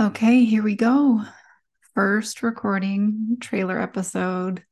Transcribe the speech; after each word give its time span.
Okay, 0.00 0.44
here 0.44 0.62
we 0.62 0.76
go. 0.76 1.22
First 1.96 2.44
recording 2.44 3.38
trailer 3.40 3.80
episode. 3.80 4.62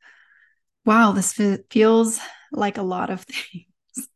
Wow, 0.85 1.11
this 1.11 1.33
feels 1.69 2.21
like 2.53 2.79
a 2.79 2.83
lot 2.83 3.11
of 3.11 3.23
things. 3.25 4.09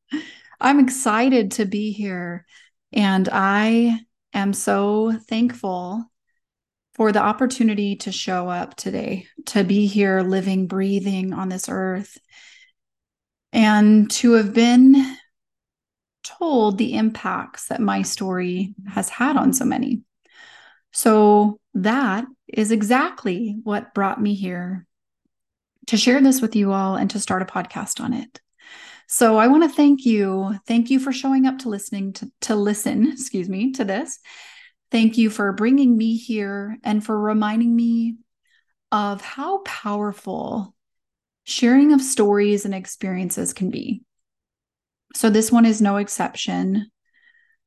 I'm 0.61 0.79
excited 0.79 1.51
to 1.53 1.65
be 1.65 1.91
here, 1.91 2.47
and 2.93 3.29
I 3.33 3.99
am 4.33 4.53
so 4.53 5.19
thankful 5.29 6.05
for 6.95 7.11
the 7.11 7.23
opportunity 7.23 7.97
to 7.97 8.13
show 8.13 8.49
up 8.49 8.77
today, 8.77 9.27
to 9.47 9.65
be 9.65 9.89
here 9.89 10.21
living, 10.21 10.69
breathing 10.69 11.33
on 11.33 11.49
this 11.49 11.69
earth, 11.69 12.19
and 13.53 14.09
to 14.13 14.35
have 14.35 14.55
been 14.55 15.17
told 16.23 16.79
the 16.79 16.95
impacts 16.95 17.67
that 17.67 17.81
my 17.81 18.03
story 18.03 18.77
has 18.87 19.09
had 19.09 19.37
on 19.37 19.53
so 19.53 19.65
many. 19.65 20.05
So 20.93 21.59
that 21.75 22.25
is 22.49 22.73
exactly 22.73 23.57
what 23.63 23.95
brought 23.95 24.21
me 24.21 24.35
here 24.35 24.87
to 25.87 25.97
share 25.97 26.21
this 26.21 26.41
with 26.41 26.57
you 26.57 26.73
all 26.73 26.97
and 26.97 27.11
to 27.11 27.21
start 27.21 27.43
a 27.43 27.47
podcast 27.47 28.01
on 28.01 28.13
it. 28.13 28.41
So 29.09 29.39
I 29.39 29.49
want 29.49 29.65
to 29.65 29.69
thank 29.69 30.05
you. 30.07 30.55
Thank 30.67 30.91
you 30.91 31.01
for 31.01 31.13
showing 31.13 31.47
up 31.47 31.59
to 31.61 31.69
listening 31.69 32.13
to, 32.15 32.31
to 32.43 32.55
listen, 32.55 33.11
excuse 33.13 33.49
me, 33.49 33.73
to 33.73 33.85
this. 33.85 34.19
Thank 34.91 35.19
you 35.19 35.31
for 35.31 35.53
bringing 35.53 35.97
me 35.97 36.17
here 36.17 36.79
and 36.85 37.05
for 37.05 37.19
reminding 37.19 37.75
me 37.75 38.17
of 38.93 39.21
how 39.21 39.59
powerful 39.59 40.75
sharing 41.45 41.93
of 41.93 42.01
stories 42.01 42.65
and 42.65 42.75
experiences 42.75 43.53
can 43.53 43.71
be. 43.71 44.03
So 45.15 45.31
this 45.31 45.51
one 45.51 45.67
is 45.67 45.81
no 45.83 45.97
exception. 45.97 46.91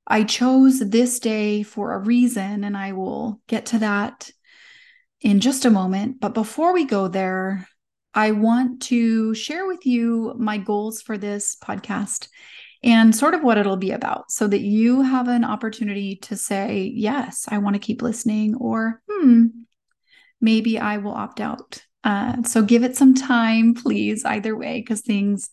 I 0.05 0.23
chose 0.23 0.79
this 0.79 1.19
day 1.19 1.63
for 1.63 1.93
a 1.93 1.99
reason, 1.99 2.63
and 2.63 2.75
I 2.75 2.91
will 2.91 3.41
get 3.47 3.67
to 3.67 3.79
that 3.79 4.29
in 5.21 5.39
just 5.39 5.65
a 5.65 5.71
moment. 5.71 6.19
But 6.19 6.33
before 6.33 6.73
we 6.73 6.85
go 6.85 7.07
there, 7.07 7.67
I 8.13 8.31
want 8.31 8.81
to 8.83 9.33
share 9.33 9.65
with 9.65 9.85
you 9.85 10.35
my 10.37 10.57
goals 10.57 11.01
for 11.01 11.17
this 11.17 11.55
podcast 11.63 12.27
and 12.83 13.15
sort 13.15 13.33
of 13.33 13.43
what 13.43 13.57
it'll 13.57 13.77
be 13.77 13.91
about 13.91 14.29
so 14.29 14.45
that 14.47 14.59
you 14.59 15.01
have 15.01 15.29
an 15.29 15.45
opportunity 15.45 16.17
to 16.17 16.35
say, 16.35 16.91
yes, 16.93 17.45
I 17.49 17.59
want 17.59 17.75
to 17.75 17.79
keep 17.79 18.01
listening, 18.01 18.55
or 18.55 19.01
hmm, 19.09 19.47
maybe 20.41 20.77
I 20.77 20.97
will 20.97 21.13
opt 21.13 21.39
out. 21.39 21.81
Uh, 22.03 22.43
so 22.43 22.61
give 22.61 22.83
it 22.83 22.97
some 22.97 23.15
time, 23.15 23.73
please, 23.73 24.25
either 24.25 24.55
way, 24.55 24.81
because 24.81 25.01
things 25.01 25.49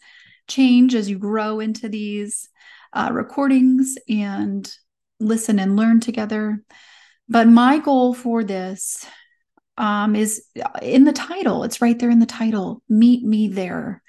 change 0.49 0.97
as 0.97 1.09
you 1.09 1.19
grow 1.19 1.61
into 1.61 1.89
these 1.89 2.49
uh, 2.93 3.11
recordings 3.13 3.97
and 4.09 4.73
listen 5.21 5.59
and 5.59 5.77
learn 5.77 6.01
together. 6.01 6.63
But 7.29 7.47
my 7.47 7.79
goal 7.79 8.15
for 8.15 8.43
this 8.43 9.07
um, 9.77 10.17
is 10.17 10.45
in 10.83 11.05
the 11.05 11.13
title. 11.13 11.65
It's 11.65 11.81
right 11.81 11.99
there 11.99 12.11
in 12.11 12.19
the 12.19 12.27
title 12.27 12.83
Meet 12.89 13.25
Me 13.25 13.49
There. 13.49 14.03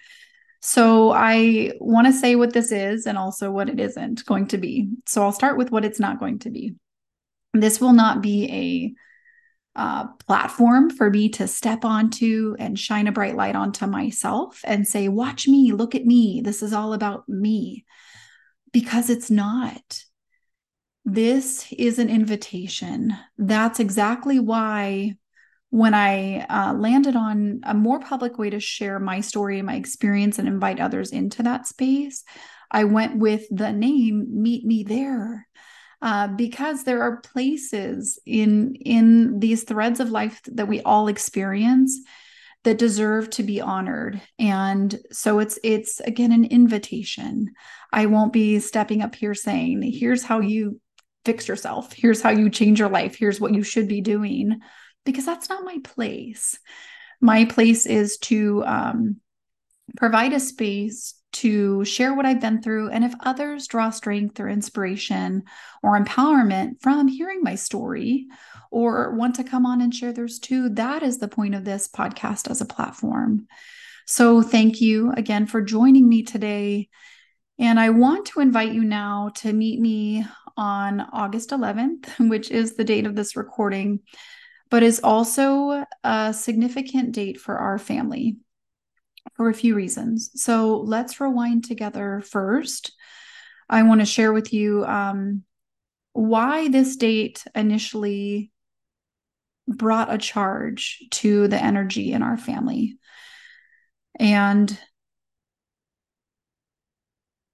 So 0.61 1.11
I 1.11 1.73
want 1.79 2.07
to 2.07 2.13
say 2.13 2.35
what 2.35 2.53
this 2.53 2.71
is 2.71 3.05
and 3.07 3.17
also 3.17 3.51
what 3.51 3.69
it 3.69 3.79
isn't 3.79 4.25
going 4.25 4.47
to 4.47 4.57
be. 4.57 4.89
So 5.07 5.23
I'll 5.23 5.31
start 5.31 5.57
with 5.57 5.71
what 5.71 5.85
it's 5.85 5.99
not 5.99 6.19
going 6.19 6.39
to 6.39 6.49
be. 6.49 6.75
This 7.53 7.81
will 7.81 7.93
not 7.93 8.21
be 8.21 8.95
a 9.75 9.79
uh, 9.79 10.07
platform 10.27 10.89
for 10.89 11.09
me 11.09 11.29
to 11.29 11.47
step 11.47 11.85
onto 11.85 12.55
and 12.59 12.77
shine 12.77 13.07
a 13.07 13.11
bright 13.11 13.35
light 13.35 13.55
onto 13.55 13.87
myself 13.87 14.61
and 14.65 14.87
say, 14.87 15.07
Watch 15.07 15.47
me, 15.47 15.71
look 15.71 15.95
at 15.95 16.05
me. 16.05 16.41
This 16.41 16.61
is 16.61 16.73
all 16.73 16.93
about 16.93 17.27
me 17.27 17.85
because 18.71 19.09
it's 19.09 19.29
not. 19.29 20.03
This 21.03 21.71
is 21.71 21.99
an 21.99 22.09
invitation. 22.09 23.15
That's 23.37 23.79
exactly 23.79 24.39
why 24.39 25.15
when 25.71 25.93
I 25.93 26.45
uh, 26.49 26.73
landed 26.73 27.15
on 27.15 27.61
a 27.63 27.73
more 27.73 27.99
public 27.99 28.37
way 28.37 28.49
to 28.49 28.59
share 28.59 28.99
my 28.99 29.21
story 29.21 29.57
and 29.57 29.65
my 29.65 29.75
experience 29.75 30.37
and 30.37 30.47
invite 30.47 30.79
others 30.79 31.11
into 31.11 31.43
that 31.43 31.65
space, 31.65 32.23
I 32.69 32.83
went 32.83 33.17
with 33.17 33.45
the 33.49 33.71
name 33.71 34.27
Meet 34.29 34.65
Me 34.65 34.83
There. 34.83 35.47
Uh, 36.03 36.27
because 36.27 36.83
there 36.83 37.03
are 37.03 37.21
places 37.21 38.17
in 38.25 38.73
in 38.73 39.39
these 39.39 39.63
threads 39.63 39.99
of 39.99 40.09
life 40.09 40.41
that 40.47 40.67
we 40.67 40.81
all 40.81 41.07
experience 41.07 41.95
that 42.63 42.77
deserve 42.77 43.29
to 43.31 43.43
be 43.43 43.59
honored. 43.59 44.21
And 44.37 44.97
so 45.11 45.39
it's 45.39 45.57
it's 45.63 45.99
again 46.01 46.31
an 46.31 46.45
invitation. 46.45 47.51
I 47.91 48.05
won't 48.05 48.33
be 48.33 48.59
stepping 48.59 49.01
up 49.01 49.15
here 49.15 49.33
saying 49.33 49.81
here's 49.81 50.23
how 50.23 50.39
you 50.39 50.79
fix 51.25 51.47
yourself. 51.47 51.93
Here's 51.93 52.21
how 52.21 52.29
you 52.31 52.49
change 52.49 52.79
your 52.79 52.89
life. 52.89 53.15
Here's 53.15 53.39
what 53.39 53.53
you 53.53 53.63
should 53.63 53.87
be 53.87 54.01
doing. 54.01 54.59
Because 55.05 55.25
that's 55.25 55.49
not 55.49 55.65
my 55.65 55.79
place. 55.83 56.59
My 57.19 57.45
place 57.45 57.85
is 57.85 58.17
to 58.19 58.63
um, 58.65 59.17
provide 59.97 60.33
a 60.33 60.39
space 60.39 61.15
to 61.33 61.85
share 61.85 62.13
what 62.13 62.25
I've 62.25 62.41
been 62.41 62.61
through. 62.61 62.89
And 62.89 63.03
if 63.03 63.13
others 63.21 63.67
draw 63.67 63.89
strength 63.89 64.39
or 64.39 64.49
inspiration 64.49 65.43
or 65.81 65.99
empowerment 65.99 66.81
from 66.81 67.07
hearing 67.07 67.41
my 67.41 67.55
story 67.55 68.27
or 68.69 69.15
want 69.15 69.35
to 69.35 69.43
come 69.43 69.65
on 69.65 69.81
and 69.81 69.93
share 69.93 70.13
theirs 70.13 70.39
too, 70.39 70.69
that 70.69 71.03
is 71.03 71.17
the 71.17 71.27
point 71.27 71.55
of 71.55 71.65
this 71.65 71.87
podcast 71.87 72.49
as 72.49 72.61
a 72.61 72.65
platform. 72.65 73.47
So 74.05 74.41
thank 74.41 74.81
you 74.81 75.13
again 75.15 75.45
for 75.45 75.61
joining 75.61 76.07
me 76.07 76.23
today. 76.23 76.89
And 77.59 77.79
I 77.79 77.91
want 77.91 78.27
to 78.27 78.39
invite 78.39 78.73
you 78.73 78.83
now 78.83 79.31
to 79.37 79.53
meet 79.53 79.79
me 79.79 80.25
on 80.57 81.01
August 81.01 81.51
11th, 81.51 82.07
which 82.29 82.51
is 82.51 82.75
the 82.75 82.83
date 82.83 83.05
of 83.05 83.15
this 83.15 83.35
recording, 83.35 83.99
but 84.69 84.83
is 84.83 84.99
also 85.01 85.85
a 86.03 86.33
significant 86.33 87.13
date 87.13 87.39
for 87.39 87.57
our 87.57 87.77
family 87.77 88.37
for 89.33 89.49
a 89.49 89.53
few 89.53 89.75
reasons. 89.75 90.31
So 90.35 90.77
let's 90.77 91.19
rewind 91.19 91.65
together 91.65 92.21
first. 92.21 92.93
I 93.69 93.83
want 93.83 94.01
to 94.01 94.05
share 94.05 94.33
with 94.33 94.53
you 94.53 94.85
um, 94.85 95.43
why 96.13 96.67
this 96.67 96.95
date 96.95 97.43
initially 97.55 98.51
brought 99.67 100.13
a 100.13 100.17
charge 100.17 101.03
to 101.11 101.47
the 101.47 101.61
energy 101.61 102.11
in 102.11 102.23
our 102.23 102.37
family. 102.37 102.97
And 104.19 104.77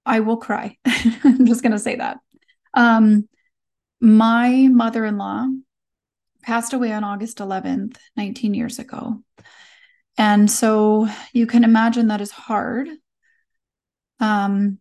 I 0.04 0.20
will 0.20 0.38
cry. 0.38 0.76
I'm 0.86 1.46
just 1.46 1.62
going 1.62 1.72
to 1.72 1.78
say 1.78 1.96
that. 1.96 2.18
Um, 2.74 3.28
my 4.00 4.68
mother 4.68 5.04
in 5.04 5.18
law 5.18 5.46
passed 6.42 6.72
away 6.72 6.92
on 6.92 7.04
August 7.04 7.38
11th, 7.38 7.96
19 8.16 8.54
years 8.54 8.78
ago. 8.78 9.22
And 10.18 10.50
so 10.50 11.08
you 11.32 11.46
can 11.46 11.62
imagine 11.62 12.08
that 12.08 12.20
is 12.20 12.32
hard, 12.32 12.88
um, 14.18 14.78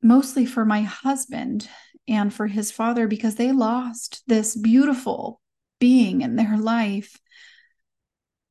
mostly 0.00 0.46
for 0.46 0.64
my 0.64 0.82
husband 0.82 1.68
and 2.06 2.32
for 2.32 2.46
his 2.46 2.70
father, 2.70 3.08
because 3.08 3.34
they 3.34 3.50
lost 3.50 4.22
this 4.28 4.54
beautiful 4.54 5.40
being 5.80 6.20
in 6.20 6.36
their 6.36 6.56
life 6.56 7.18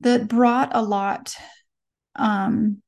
that 0.01 0.27
brought 0.27 0.75
a 0.75 0.81
lot 0.81 1.37
um, 2.17 2.81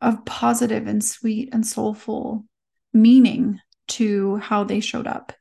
of 0.00 0.24
positive 0.24 0.86
and 0.86 1.04
sweet 1.04 1.50
and 1.52 1.66
soulful 1.66 2.46
meaning 2.94 3.60
to 3.88 4.36
how 4.36 4.64
they 4.64 4.80
showed 4.80 5.06
up. 5.06 5.32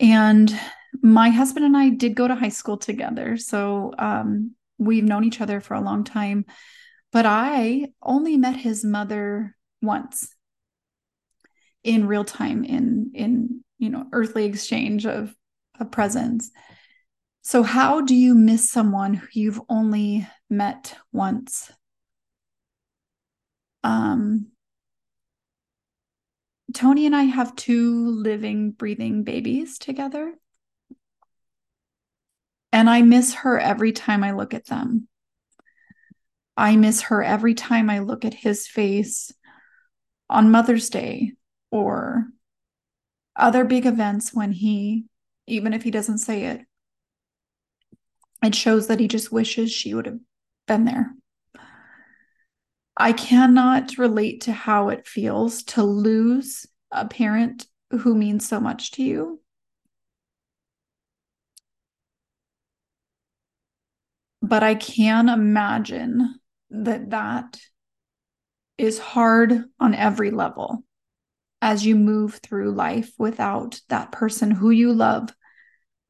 And 0.00 0.58
my 1.02 1.28
husband 1.30 1.66
and 1.66 1.76
I 1.76 1.90
did 1.90 2.16
go 2.16 2.26
to 2.26 2.34
high 2.34 2.48
school 2.48 2.78
together. 2.78 3.36
So 3.36 3.94
um, 3.96 4.56
we've 4.78 5.04
known 5.04 5.24
each 5.24 5.40
other 5.40 5.60
for 5.60 5.74
a 5.74 5.80
long 5.80 6.04
time, 6.04 6.44
but 7.12 7.26
I 7.26 7.88
only 8.02 8.36
met 8.36 8.56
his 8.56 8.84
mother 8.84 9.56
once 9.82 10.34
in 11.84 12.06
real 12.06 12.24
time 12.24 12.64
in 12.64 13.12
in 13.14 13.64
you 13.78 13.90
know 13.90 14.06
earthly 14.12 14.44
exchange 14.44 15.06
of 15.06 15.34
of 15.78 15.90
presence. 15.90 16.50
So 17.42 17.62
how 17.62 18.02
do 18.02 18.14
you 18.14 18.34
miss 18.34 18.70
someone 18.70 19.14
who 19.14 19.26
you've 19.32 19.60
only 19.68 20.26
met 20.50 20.94
once? 21.12 21.70
Um 23.82 24.48
Tony 26.74 27.06
and 27.06 27.16
I 27.16 27.22
have 27.22 27.56
two 27.56 28.10
living, 28.10 28.72
breathing 28.72 29.24
babies 29.24 29.78
together. 29.78 30.34
And 32.72 32.88
I 32.88 33.02
miss 33.02 33.34
her 33.34 33.58
every 33.58 33.92
time 33.92 34.22
I 34.22 34.32
look 34.32 34.54
at 34.54 34.66
them. 34.66 35.08
I 36.56 36.76
miss 36.76 37.02
her 37.02 37.22
every 37.22 37.54
time 37.54 37.88
I 37.88 38.00
look 38.00 38.24
at 38.24 38.34
his 38.34 38.66
face 38.66 39.32
on 40.28 40.50
Mother's 40.50 40.90
Day 40.90 41.32
or 41.70 42.26
other 43.36 43.64
big 43.64 43.86
events 43.86 44.34
when 44.34 44.52
he, 44.52 45.04
even 45.46 45.72
if 45.72 45.82
he 45.82 45.90
doesn't 45.90 46.18
say 46.18 46.44
it, 46.44 46.62
it 48.42 48.54
shows 48.54 48.88
that 48.88 49.00
he 49.00 49.08
just 49.08 49.32
wishes 49.32 49.72
she 49.72 49.94
would 49.94 50.06
have 50.06 50.18
been 50.66 50.84
there. 50.84 51.14
I 52.96 53.12
cannot 53.12 53.96
relate 53.96 54.42
to 54.42 54.52
how 54.52 54.88
it 54.88 55.06
feels 55.06 55.62
to 55.64 55.84
lose 55.84 56.66
a 56.90 57.06
parent 57.06 57.66
who 57.90 58.14
means 58.14 58.46
so 58.46 58.58
much 58.58 58.90
to 58.92 59.04
you. 59.04 59.40
But 64.48 64.62
I 64.62 64.76
can 64.76 65.28
imagine 65.28 66.36
that 66.70 67.10
that 67.10 67.60
is 68.78 68.98
hard 68.98 69.64
on 69.78 69.94
every 69.94 70.30
level 70.30 70.84
as 71.60 71.84
you 71.84 71.96
move 71.96 72.40
through 72.42 72.72
life 72.72 73.12
without 73.18 73.78
that 73.90 74.10
person 74.10 74.50
who 74.50 74.70
you 74.70 74.94
love 74.94 75.34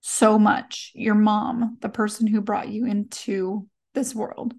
so 0.01 0.39
much, 0.39 0.93
your 0.95 1.17
mom, 1.17 1.79
the 1.81 1.89
person 1.89 2.29
who 2.29 2.41
brought 2.41 2.69
you 2.69 2.87
into 2.87 3.67
this 3.95 4.15
world. 4.15 4.55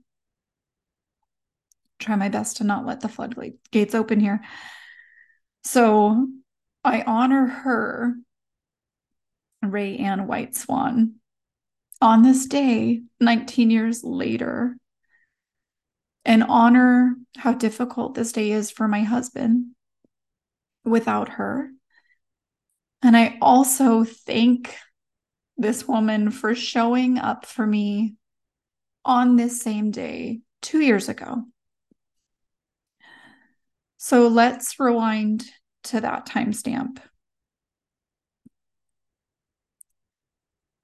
Try 2.00 2.18
my 2.18 2.28
best 2.28 2.58
to 2.58 2.66
not 2.66 2.86
let 2.86 3.00
the 3.00 3.08
floodgates 3.08 3.96
open 3.96 4.20
here. 4.20 4.42
So 5.64 6.28
I 6.84 7.04
honor 7.04 7.46
her, 7.46 8.16
Ray 9.62 9.98
Ann 10.00 10.28
White 10.28 10.56
Swan, 10.56 11.19
on 12.02 12.24
this 12.24 12.46
day, 12.46 13.02
19 13.20 13.72
years 13.72 14.04
later, 14.04 14.78
and 16.26 16.44
honor 16.44 17.16
how 17.38 17.54
difficult 17.54 18.16
this 18.16 18.32
day 18.32 18.52
is 18.52 18.72
for 18.72 18.88
my 18.88 19.02
husband 19.02 19.72
without 20.86 21.30
her. 21.30 21.70
And 23.02 23.16
I 23.16 23.38
also 23.42 24.04
thank 24.04 24.76
this 25.58 25.88
woman 25.88 26.32
for 26.32 26.56
showing 26.56 27.18
up 27.18 27.46
for 27.46 27.66
me 27.66 28.16
on 29.06 29.36
this 29.36 29.62
same 29.62 29.92
day 29.92 30.42
two 30.62 30.80
years 30.80 31.10
ago. 31.10 31.44
So 33.98 34.28
let's 34.28 34.80
rewind 34.80 35.46
to 35.86 36.02
that 36.02 36.26
timestamp. 36.26 37.00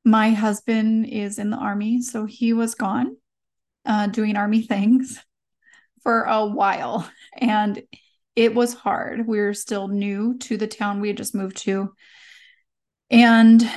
My 0.05 0.29
husband 0.29 1.07
is 1.07 1.39
in 1.39 1.49
the 1.49 1.57
army, 1.57 2.01
so 2.01 2.25
he 2.25 2.53
was 2.53 2.75
gone 2.75 3.17
uh, 3.85 4.07
doing 4.07 4.35
army 4.35 4.61
things 4.61 5.19
for 6.01 6.23
a 6.23 6.45
while. 6.45 7.09
And 7.37 7.81
it 8.35 8.53
was 8.53 8.73
hard. 8.73 9.27
We 9.27 9.39
were 9.39 9.53
still 9.53 9.87
new 9.87 10.37
to 10.39 10.57
the 10.57 10.67
town 10.67 11.01
we 11.01 11.07
had 11.09 11.17
just 11.17 11.35
moved 11.35 11.57
to. 11.57 11.93
And 13.09 13.67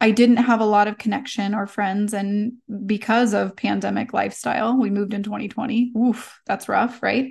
I 0.00 0.10
didn't 0.10 0.38
have 0.38 0.60
a 0.60 0.66
lot 0.66 0.88
of 0.88 0.98
connection 0.98 1.54
or 1.54 1.66
friends. 1.66 2.12
And 2.12 2.54
because 2.86 3.34
of 3.34 3.56
pandemic 3.56 4.12
lifestyle, 4.12 4.76
we 4.76 4.90
moved 4.90 5.14
in 5.14 5.22
2020. 5.22 5.92
Oof, 5.96 6.40
that's 6.46 6.68
rough, 6.68 7.02
right? 7.02 7.30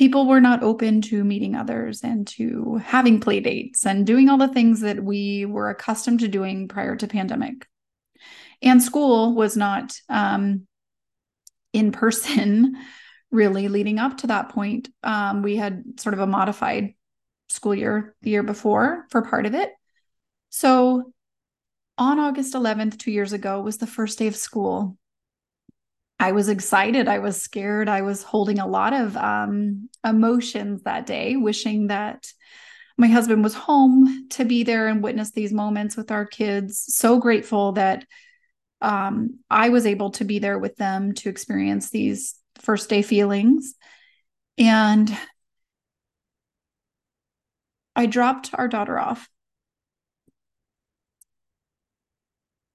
People 0.00 0.26
were 0.26 0.40
not 0.40 0.62
open 0.62 1.02
to 1.02 1.22
meeting 1.22 1.54
others 1.54 2.02
and 2.02 2.26
to 2.26 2.80
having 2.82 3.20
play 3.20 3.38
dates 3.38 3.84
and 3.84 4.06
doing 4.06 4.30
all 4.30 4.38
the 4.38 4.48
things 4.48 4.80
that 4.80 5.04
we 5.04 5.44
were 5.44 5.68
accustomed 5.68 6.20
to 6.20 6.26
doing 6.26 6.68
prior 6.68 6.96
to 6.96 7.06
pandemic. 7.06 7.68
And 8.62 8.82
school 8.82 9.34
was 9.34 9.58
not 9.58 9.92
um, 10.08 10.66
in 11.74 11.92
person 11.92 12.78
really 13.30 13.68
leading 13.68 13.98
up 13.98 14.16
to 14.16 14.28
that 14.28 14.48
point. 14.48 14.88
Um, 15.02 15.42
we 15.42 15.56
had 15.56 16.00
sort 16.00 16.14
of 16.14 16.20
a 16.20 16.26
modified 16.26 16.94
school 17.50 17.74
year 17.74 18.14
the 18.22 18.30
year 18.30 18.42
before 18.42 19.04
for 19.10 19.20
part 19.20 19.44
of 19.44 19.54
it. 19.54 19.70
So 20.48 21.12
on 21.98 22.18
August 22.18 22.54
11th, 22.54 22.96
two 22.96 23.10
years 23.10 23.34
ago, 23.34 23.60
was 23.60 23.76
the 23.76 23.86
first 23.86 24.18
day 24.18 24.28
of 24.28 24.34
school. 24.34 24.96
I 26.20 26.32
was 26.32 26.50
excited. 26.50 27.08
I 27.08 27.18
was 27.18 27.40
scared. 27.40 27.88
I 27.88 28.02
was 28.02 28.22
holding 28.22 28.58
a 28.58 28.66
lot 28.66 28.92
of 28.92 29.16
um, 29.16 29.88
emotions 30.04 30.82
that 30.82 31.06
day, 31.06 31.36
wishing 31.36 31.86
that 31.86 32.26
my 32.98 33.06
husband 33.06 33.42
was 33.42 33.54
home 33.54 34.28
to 34.32 34.44
be 34.44 34.62
there 34.62 34.88
and 34.88 35.02
witness 35.02 35.30
these 35.30 35.50
moments 35.50 35.96
with 35.96 36.10
our 36.10 36.26
kids. 36.26 36.84
So 36.88 37.18
grateful 37.18 37.72
that 37.72 38.04
um, 38.82 39.38
I 39.48 39.70
was 39.70 39.86
able 39.86 40.10
to 40.12 40.24
be 40.24 40.38
there 40.38 40.58
with 40.58 40.76
them 40.76 41.14
to 41.14 41.30
experience 41.30 41.88
these 41.88 42.34
first 42.56 42.90
day 42.90 43.00
feelings. 43.00 43.74
And 44.58 45.10
I 47.96 48.04
dropped 48.04 48.50
our 48.52 48.68
daughter 48.68 48.98
off. 48.98 49.26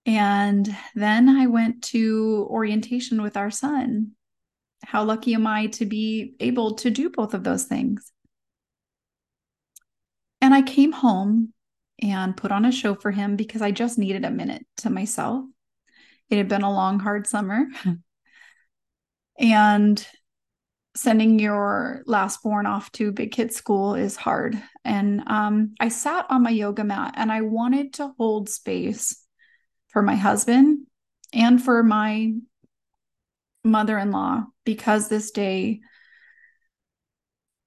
And 0.05 0.75
then 0.93 1.29
I 1.29 1.47
went 1.47 1.83
to 1.85 2.47
orientation 2.49 3.21
with 3.21 3.37
our 3.37 3.49
son. 3.49 4.11
How 4.83 5.03
lucky 5.03 5.33
am 5.33 5.47
I 5.47 5.67
to 5.67 5.85
be 5.85 6.35
able 6.39 6.75
to 6.75 6.91
do 6.91 7.09
both 7.09 7.33
of 7.33 7.43
those 7.43 7.63
things? 7.63 8.11
And 10.41 10.53
I 10.53 10.61
came 10.61 10.91
home 10.91 11.53
and 12.01 12.37
put 12.37 12.51
on 12.51 12.65
a 12.65 12.71
show 12.71 12.93
for 12.93 13.09
him 13.09 13.35
because 13.35 13.61
I 13.61 13.71
just 13.71 13.97
needed 13.97 14.25
a 14.25 14.31
minute 14.31 14.65
to 14.77 14.89
myself. 14.89 15.45
It 16.29 16.37
had 16.37 16.47
been 16.47 16.61
a 16.61 16.71
long, 16.71 16.99
hard 16.99 17.25
summer. 17.25 17.65
and 19.39 20.07
sending 20.95 21.39
your 21.39 22.03
last 22.05 22.41
born 22.43 22.65
off 22.65 22.91
to 22.93 23.11
big 23.11 23.31
kid 23.31 23.51
school 23.51 23.95
is 23.95 24.15
hard. 24.15 24.61
And 24.83 25.23
um, 25.27 25.73
I 25.79 25.89
sat 25.89 26.25
on 26.29 26.43
my 26.43 26.51
yoga 26.51 26.83
mat 26.83 27.15
and 27.17 27.31
I 27.31 27.41
wanted 27.41 27.93
to 27.95 28.13
hold 28.17 28.49
space 28.49 29.24
for 29.95 30.01
my 30.01 30.15
husband 30.15 30.79
and 31.31 31.63
for 31.63 31.81
my 31.81 32.33
mother 33.63 33.97
in 33.97 34.11
law 34.11 34.43
because 34.65 35.07
this 35.07 35.31
day 35.31 35.79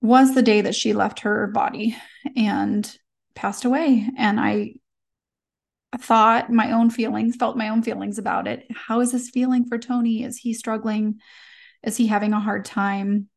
was 0.03 0.35
the 0.35 0.43
day 0.43 0.61
that 0.61 0.75
she 0.75 0.93
left 0.93 1.21
her 1.21 1.47
body 1.47 1.97
and 2.37 2.99
passed 3.35 3.65
away. 3.65 4.11
And 4.19 4.39
I 4.39 4.75
thought 5.97 6.53
my 6.53 6.73
own 6.73 6.91
feelings, 6.91 7.37
felt 7.37 7.57
my 7.57 7.71
own 7.71 7.83
feelings 7.83 8.19
about 8.19 8.47
it. 8.47 8.67
How 8.75 9.01
is 9.01 9.11
this 9.13 9.31
feeling 9.31 9.65
for 9.65 9.79
Tony? 9.79 10.23
Is 10.23 10.37
he 10.37 10.53
struggling? 10.53 11.21
Is 11.83 11.97
he 11.97 12.09
having 12.09 12.35
a 12.35 12.41
hard 12.41 12.67
time? 12.67 13.31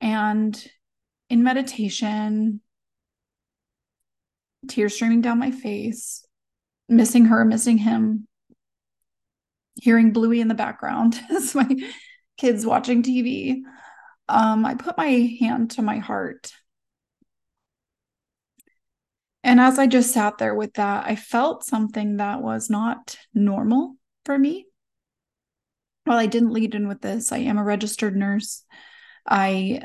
And 0.00 0.60
in 1.30 1.44
meditation, 1.44 2.62
tears 4.66 4.96
streaming 4.96 5.20
down 5.20 5.38
my 5.38 5.52
face, 5.52 6.25
missing 6.88 7.26
her, 7.26 7.44
missing 7.44 7.78
him, 7.78 8.26
hearing 9.80 10.12
Bluey 10.12 10.40
in 10.40 10.48
the 10.48 10.54
background 10.54 11.20
as 11.30 11.54
my 11.54 11.68
kids 12.36 12.66
watching 12.66 13.02
TV. 13.02 13.62
Um, 14.28 14.64
I 14.64 14.74
put 14.74 14.96
my 14.96 15.36
hand 15.40 15.72
to 15.72 15.82
my 15.82 15.98
heart. 15.98 16.52
And 19.44 19.60
as 19.60 19.78
I 19.78 19.86
just 19.86 20.12
sat 20.12 20.38
there 20.38 20.54
with 20.54 20.74
that, 20.74 21.06
I 21.06 21.14
felt 21.14 21.64
something 21.64 22.16
that 22.16 22.42
was 22.42 22.68
not 22.68 23.16
normal 23.32 23.96
for 24.24 24.36
me 24.36 24.66
well, 26.06 26.18
I 26.18 26.26
didn't 26.26 26.52
lead 26.52 26.74
in 26.74 26.86
with 26.88 27.00
this. 27.00 27.32
I 27.32 27.38
am 27.38 27.58
a 27.58 27.64
registered 27.64 28.16
nurse. 28.16 28.64
I 29.28 29.82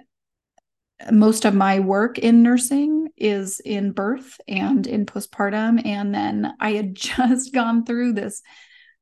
most 1.12 1.46
of 1.46 1.55
my 1.55 1.79
work 1.79 2.20
in 2.20 2.43
nursing 2.43 3.00
is 3.22 3.60
in 3.60 3.92
birth 3.92 4.40
and 4.48 4.86
in 4.88 5.06
postpartum. 5.06 5.86
And 5.86 6.13
then 6.13 6.54
I 6.60 6.74
had 6.74 6.96
just 6.96 7.54
gone 7.54 7.86
through 7.86 8.13
this 8.13 8.42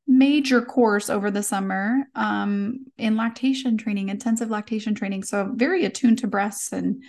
major 0.08 0.62
course 0.62 1.10
over 1.10 1.30
the 1.32 1.44
summer 1.44 2.04
um, 2.16 2.86
in 2.98 3.16
lactation 3.16 3.78
training, 3.78 4.10
intensive 4.10 4.50
lactation 4.50 4.96
training. 4.96 5.24
So, 5.24 5.52
very 5.54 5.86
attuned 5.86 6.20
to 6.20 6.28
breasts 6.28 6.74
and 6.74 7.04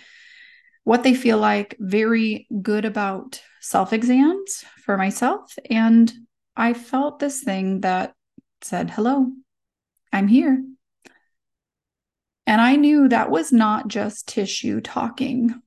what 0.83 1.03
they 1.03 1.13
feel 1.13 1.37
like, 1.37 1.75
very 1.79 2.47
good 2.61 2.85
about 2.85 3.41
self 3.59 3.93
exams 3.93 4.63
for 4.85 4.97
myself. 4.97 5.53
And 5.69 6.11
I 6.55 6.73
felt 6.73 7.19
this 7.19 7.43
thing 7.43 7.81
that 7.81 8.13
said, 8.61 8.89
hello, 8.89 9.27
I'm 10.13 10.27
here. 10.27 10.63
And 12.47 12.61
I 12.61 12.75
knew 12.75 13.07
that 13.07 13.29
was 13.29 13.51
not 13.51 13.87
just 13.87 14.27
tissue 14.27 14.81
talking. 14.81 15.61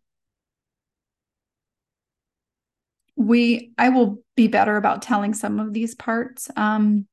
We, 3.16 3.73
I 3.78 3.90
will 3.90 4.23
be 4.37 4.49
better 4.49 4.76
about 4.76 5.02
telling 5.02 5.35
some 5.35 5.61
of 5.61 5.73
these 5.73 5.94
parts 5.94 6.50
um, 6.56 7.06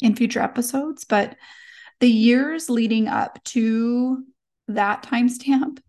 in 0.00 0.16
future 0.16 0.40
episodes, 0.40 1.04
but 1.04 1.36
the 2.00 2.10
years 2.10 2.70
leading 2.70 3.08
up 3.08 3.42
to 3.44 4.24
that 4.68 5.02
timestamp 5.02 5.80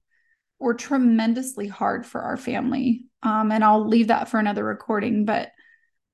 were 0.59 0.73
tremendously 0.73 1.67
hard 1.67 2.05
for 2.05 2.21
our 2.21 2.37
family. 2.37 3.05
Um, 3.23 3.51
and 3.51 3.63
I'll 3.63 3.87
leave 3.87 4.07
that 4.07 4.29
for 4.29 4.39
another 4.39 4.63
recording, 4.63 5.25
but 5.25 5.51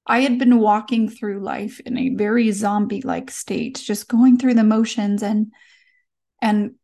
I 0.08 0.20
had 0.20 0.38
been 0.38 0.60
walking 0.60 1.10
through 1.10 1.40
life 1.40 1.80
in 1.80 1.98
a 1.98 2.10
very 2.10 2.52
zombie 2.52 3.02
like 3.02 3.32
state, 3.32 3.82
just 3.84 4.08
going 4.08 4.38
through 4.38 4.54
the 4.54 4.64
motions 4.64 5.24
and 5.24 5.52
and 6.42 6.76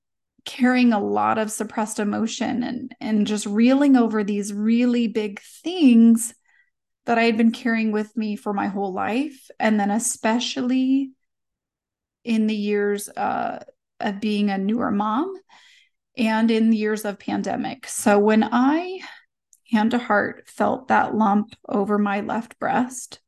carrying 0.46 0.94
a 0.94 1.00
lot 1.00 1.38
of 1.38 1.52
suppressed 1.52 2.00
emotion 2.00 2.64
and 2.64 2.96
and 3.00 3.28
just 3.28 3.46
reeling 3.46 3.96
over 3.96 4.24
these 4.24 4.54
really 4.54 5.08
big 5.08 5.40
things 5.40 6.34
that 7.06 7.18
I 7.18 7.24
had 7.24 7.38
been 7.38 7.52
carrying 7.52 7.92
with 7.92 8.16
me 8.16 8.36
for 8.36 8.54
my 8.54 8.68
whole 8.68 8.94
life 8.94 9.50
and 9.60 9.80
then 9.80 9.92
especially 9.92 11.12
in 12.24 12.48
the 12.48 12.56
years 12.56 13.10
uh, 13.10 13.64
of 14.00 14.22
being 14.22 14.50
a 14.50 14.58
newer 14.58 14.92
mom 14.92 15.34
and 16.18 16.52
in 16.52 16.70
the 16.70 16.78
years 16.78 17.06
of 17.06 17.20
pandemic. 17.20 17.88
So 17.88 18.20
when 18.20 18.44
I 18.44 19.00
hand 19.72 19.92
to 19.92 19.98
heart, 19.98 20.48
felt 20.48 20.90
that 20.90 21.16
lump 21.16 21.56
over 21.68 21.98
my 21.98 22.22
left 22.22 22.60
breast. 22.60 23.20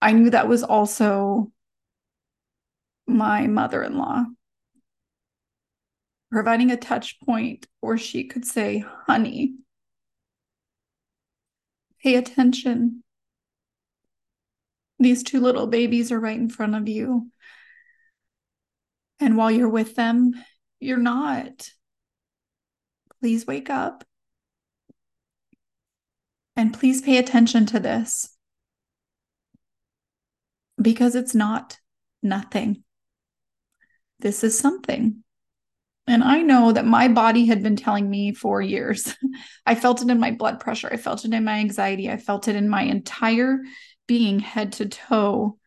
I 0.00 0.12
knew 0.12 0.30
that 0.30 0.48
was 0.48 0.62
also 0.62 1.50
my 3.06 3.46
mother 3.46 3.82
in 3.82 3.96
law. 3.96 4.24
Providing 6.34 6.72
a 6.72 6.76
touch 6.76 7.20
point 7.20 7.64
where 7.78 7.96
she 7.96 8.24
could 8.24 8.44
say, 8.44 8.84
honey, 9.06 9.54
pay 12.02 12.16
attention. 12.16 13.04
These 14.98 15.22
two 15.22 15.38
little 15.38 15.68
babies 15.68 16.10
are 16.10 16.18
right 16.18 16.36
in 16.36 16.48
front 16.48 16.74
of 16.74 16.88
you. 16.88 17.30
And 19.20 19.36
while 19.36 19.48
you're 19.48 19.68
with 19.68 19.94
them, 19.94 20.32
you're 20.80 20.96
not. 20.96 21.70
Please 23.20 23.46
wake 23.46 23.70
up. 23.70 24.02
And 26.56 26.74
please 26.74 27.00
pay 27.00 27.18
attention 27.18 27.64
to 27.66 27.78
this 27.78 28.36
because 30.82 31.14
it's 31.14 31.36
not 31.36 31.78
nothing. 32.24 32.82
This 34.18 34.42
is 34.42 34.58
something. 34.58 35.23
And 36.06 36.22
I 36.22 36.42
know 36.42 36.72
that 36.72 36.84
my 36.84 37.08
body 37.08 37.46
had 37.46 37.62
been 37.62 37.76
telling 37.76 38.08
me 38.08 38.32
for 38.34 38.60
years. 38.60 39.14
I 39.66 39.74
felt 39.74 40.02
it 40.02 40.10
in 40.10 40.20
my 40.20 40.32
blood 40.32 40.60
pressure. 40.60 40.88
I 40.92 40.96
felt 40.96 41.24
it 41.24 41.32
in 41.32 41.44
my 41.44 41.58
anxiety. 41.58 42.10
I 42.10 42.18
felt 42.18 42.46
it 42.48 42.56
in 42.56 42.68
my 42.68 42.82
entire 42.82 43.60
being, 44.06 44.38
head 44.38 44.72
to 44.74 44.86
toe, 44.86 45.58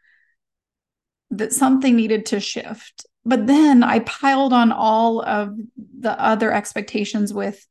that 1.32 1.54
something 1.54 1.96
needed 1.96 2.28
to 2.28 2.40
shift. 2.40 3.06
But 3.26 3.48
then 3.48 3.84
I 3.84 4.00
piled 4.00 4.54
on 4.54 4.72
all 4.72 5.22
of 5.22 5.58
the 6.00 6.20
other 6.22 6.54
expectations 6.54 7.34
with 7.34 7.66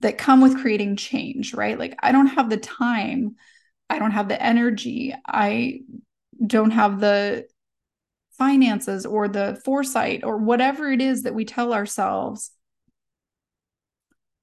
that 0.00 0.18
come 0.18 0.40
with 0.40 0.60
creating 0.60 0.96
change, 0.96 1.54
right? 1.54 1.78
Like, 1.78 1.96
I 2.02 2.12
don't 2.12 2.26
have 2.26 2.50
the 2.50 2.58
time, 2.58 3.36
I 3.88 3.98
don't 3.98 4.10
have 4.10 4.28
the 4.28 4.42
energy, 4.42 5.14
I 5.26 5.80
don't 6.44 6.72
have 6.72 7.00
the 7.00 7.46
finances 8.38 9.06
or 9.06 9.28
the 9.28 9.60
foresight 9.64 10.24
or 10.24 10.36
whatever 10.38 10.90
it 10.90 11.00
is 11.00 11.22
that 11.22 11.34
we 11.34 11.44
tell 11.44 11.72
ourselves 11.72 12.50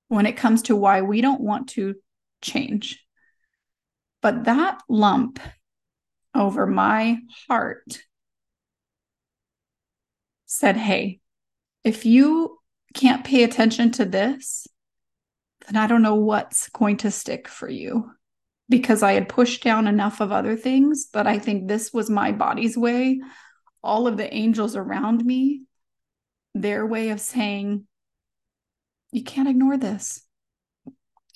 when 0.07 0.25
it 0.25 0.37
comes 0.37 0.63
to 0.63 0.75
why 0.75 1.01
we 1.01 1.21
don't 1.21 1.41
want 1.41 1.69
to 1.69 1.95
change. 2.41 3.03
But 4.21 4.45
that 4.45 4.81
lump 4.87 5.39
over 6.35 6.65
my 6.65 7.19
heart 7.47 7.99
said, 10.45 10.77
Hey, 10.77 11.19
if 11.83 12.05
you 12.05 12.59
can't 12.93 13.25
pay 13.25 13.43
attention 13.43 13.91
to 13.93 14.05
this, 14.05 14.67
then 15.67 15.75
I 15.75 15.87
don't 15.87 16.01
know 16.01 16.15
what's 16.15 16.69
going 16.69 16.97
to 16.97 17.11
stick 17.11 17.47
for 17.47 17.69
you. 17.69 18.11
Because 18.69 19.03
I 19.03 19.13
had 19.13 19.27
pushed 19.27 19.63
down 19.63 19.87
enough 19.87 20.21
of 20.21 20.31
other 20.31 20.55
things 20.55 21.09
that 21.09 21.27
I 21.27 21.37
think 21.37 21.67
this 21.67 21.91
was 21.91 22.09
my 22.09 22.31
body's 22.31 22.77
way 22.77 23.19
all 23.83 24.07
of 24.07 24.17
the 24.17 24.33
angels 24.33 24.75
around 24.75 25.25
me, 25.25 25.63
their 26.55 26.85
way 26.85 27.09
of 27.09 27.19
saying, 27.19 27.85
you 29.11 29.23
can't 29.23 29.49
ignore 29.49 29.77
this. 29.77 30.21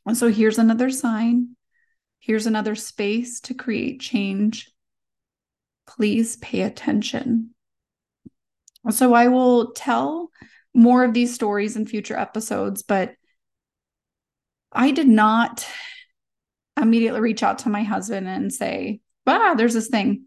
And 0.05 0.17
so 0.17 0.29
here's 0.29 0.57
another 0.57 0.89
sign. 0.89 1.55
Here's 2.19 2.47
another 2.47 2.75
space 2.75 3.41
to 3.41 3.53
create 3.53 3.99
change. 3.99 4.71
Please 5.85 6.37
pay 6.37 6.61
attention. 6.61 7.53
So 8.89 9.13
I 9.13 9.27
will 9.27 9.73
tell 9.73 10.31
more 10.73 11.03
of 11.03 11.13
these 11.13 11.33
stories 11.33 11.75
in 11.75 11.85
future 11.85 12.17
episodes, 12.17 12.83
but 12.83 13.13
I 14.71 14.91
did 14.91 15.07
not 15.07 15.67
immediately 16.79 17.19
reach 17.19 17.43
out 17.43 17.59
to 17.59 17.69
my 17.69 17.83
husband 17.83 18.27
and 18.27 18.53
say, 18.53 19.01
ah, 19.25 19.55
there's 19.57 19.73
this 19.73 19.87
thing. 19.87 20.25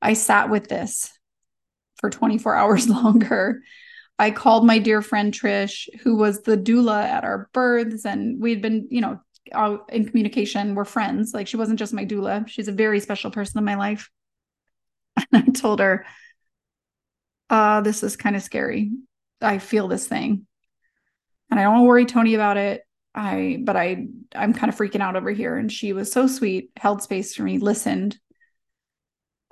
I 0.00 0.14
sat 0.14 0.50
with 0.50 0.68
this 0.68 1.10
for 2.00 2.10
24 2.10 2.54
hours 2.56 2.88
longer. 2.88 3.62
I 4.18 4.30
called 4.30 4.66
my 4.66 4.78
dear 4.78 5.00
friend 5.00 5.32
Trish, 5.32 5.88
who 6.02 6.16
was 6.16 6.42
the 6.42 6.58
doula 6.58 7.04
at 7.04 7.24
our 7.24 7.48
births, 7.54 8.04
and 8.04 8.40
we'd 8.40 8.60
been, 8.60 8.86
you 8.90 9.00
know, 9.00 9.18
in 9.88 10.06
communication. 10.06 10.74
We're 10.74 10.84
friends. 10.84 11.32
Like 11.32 11.46
she 11.46 11.56
wasn't 11.56 11.78
just 11.78 11.94
my 11.94 12.04
doula; 12.04 12.46
she's 12.46 12.68
a 12.68 12.72
very 12.72 13.00
special 13.00 13.30
person 13.30 13.58
in 13.58 13.64
my 13.64 13.76
life. 13.76 14.10
And 15.32 15.44
I 15.48 15.50
told 15.52 15.80
her, 15.80 16.04
uh, 17.48 17.80
"This 17.80 18.02
is 18.02 18.16
kind 18.16 18.36
of 18.36 18.42
scary. 18.42 18.92
I 19.40 19.58
feel 19.58 19.88
this 19.88 20.06
thing, 20.06 20.46
and 21.50 21.58
I 21.58 21.62
don't 21.62 21.72
want 21.72 21.82
to 21.84 21.88
worry 21.88 22.04
Tony 22.06 22.34
about 22.34 22.58
it. 22.58 22.82
I, 23.14 23.58
but 23.64 23.76
I, 23.76 24.06
I'm 24.34 24.52
kind 24.52 24.70
of 24.70 24.78
freaking 24.78 25.00
out 25.00 25.16
over 25.16 25.30
here." 25.30 25.56
And 25.56 25.72
she 25.72 25.94
was 25.94 26.12
so 26.12 26.26
sweet, 26.26 26.70
held 26.76 27.02
space 27.02 27.34
for 27.34 27.42
me, 27.42 27.58
listened. 27.58 28.18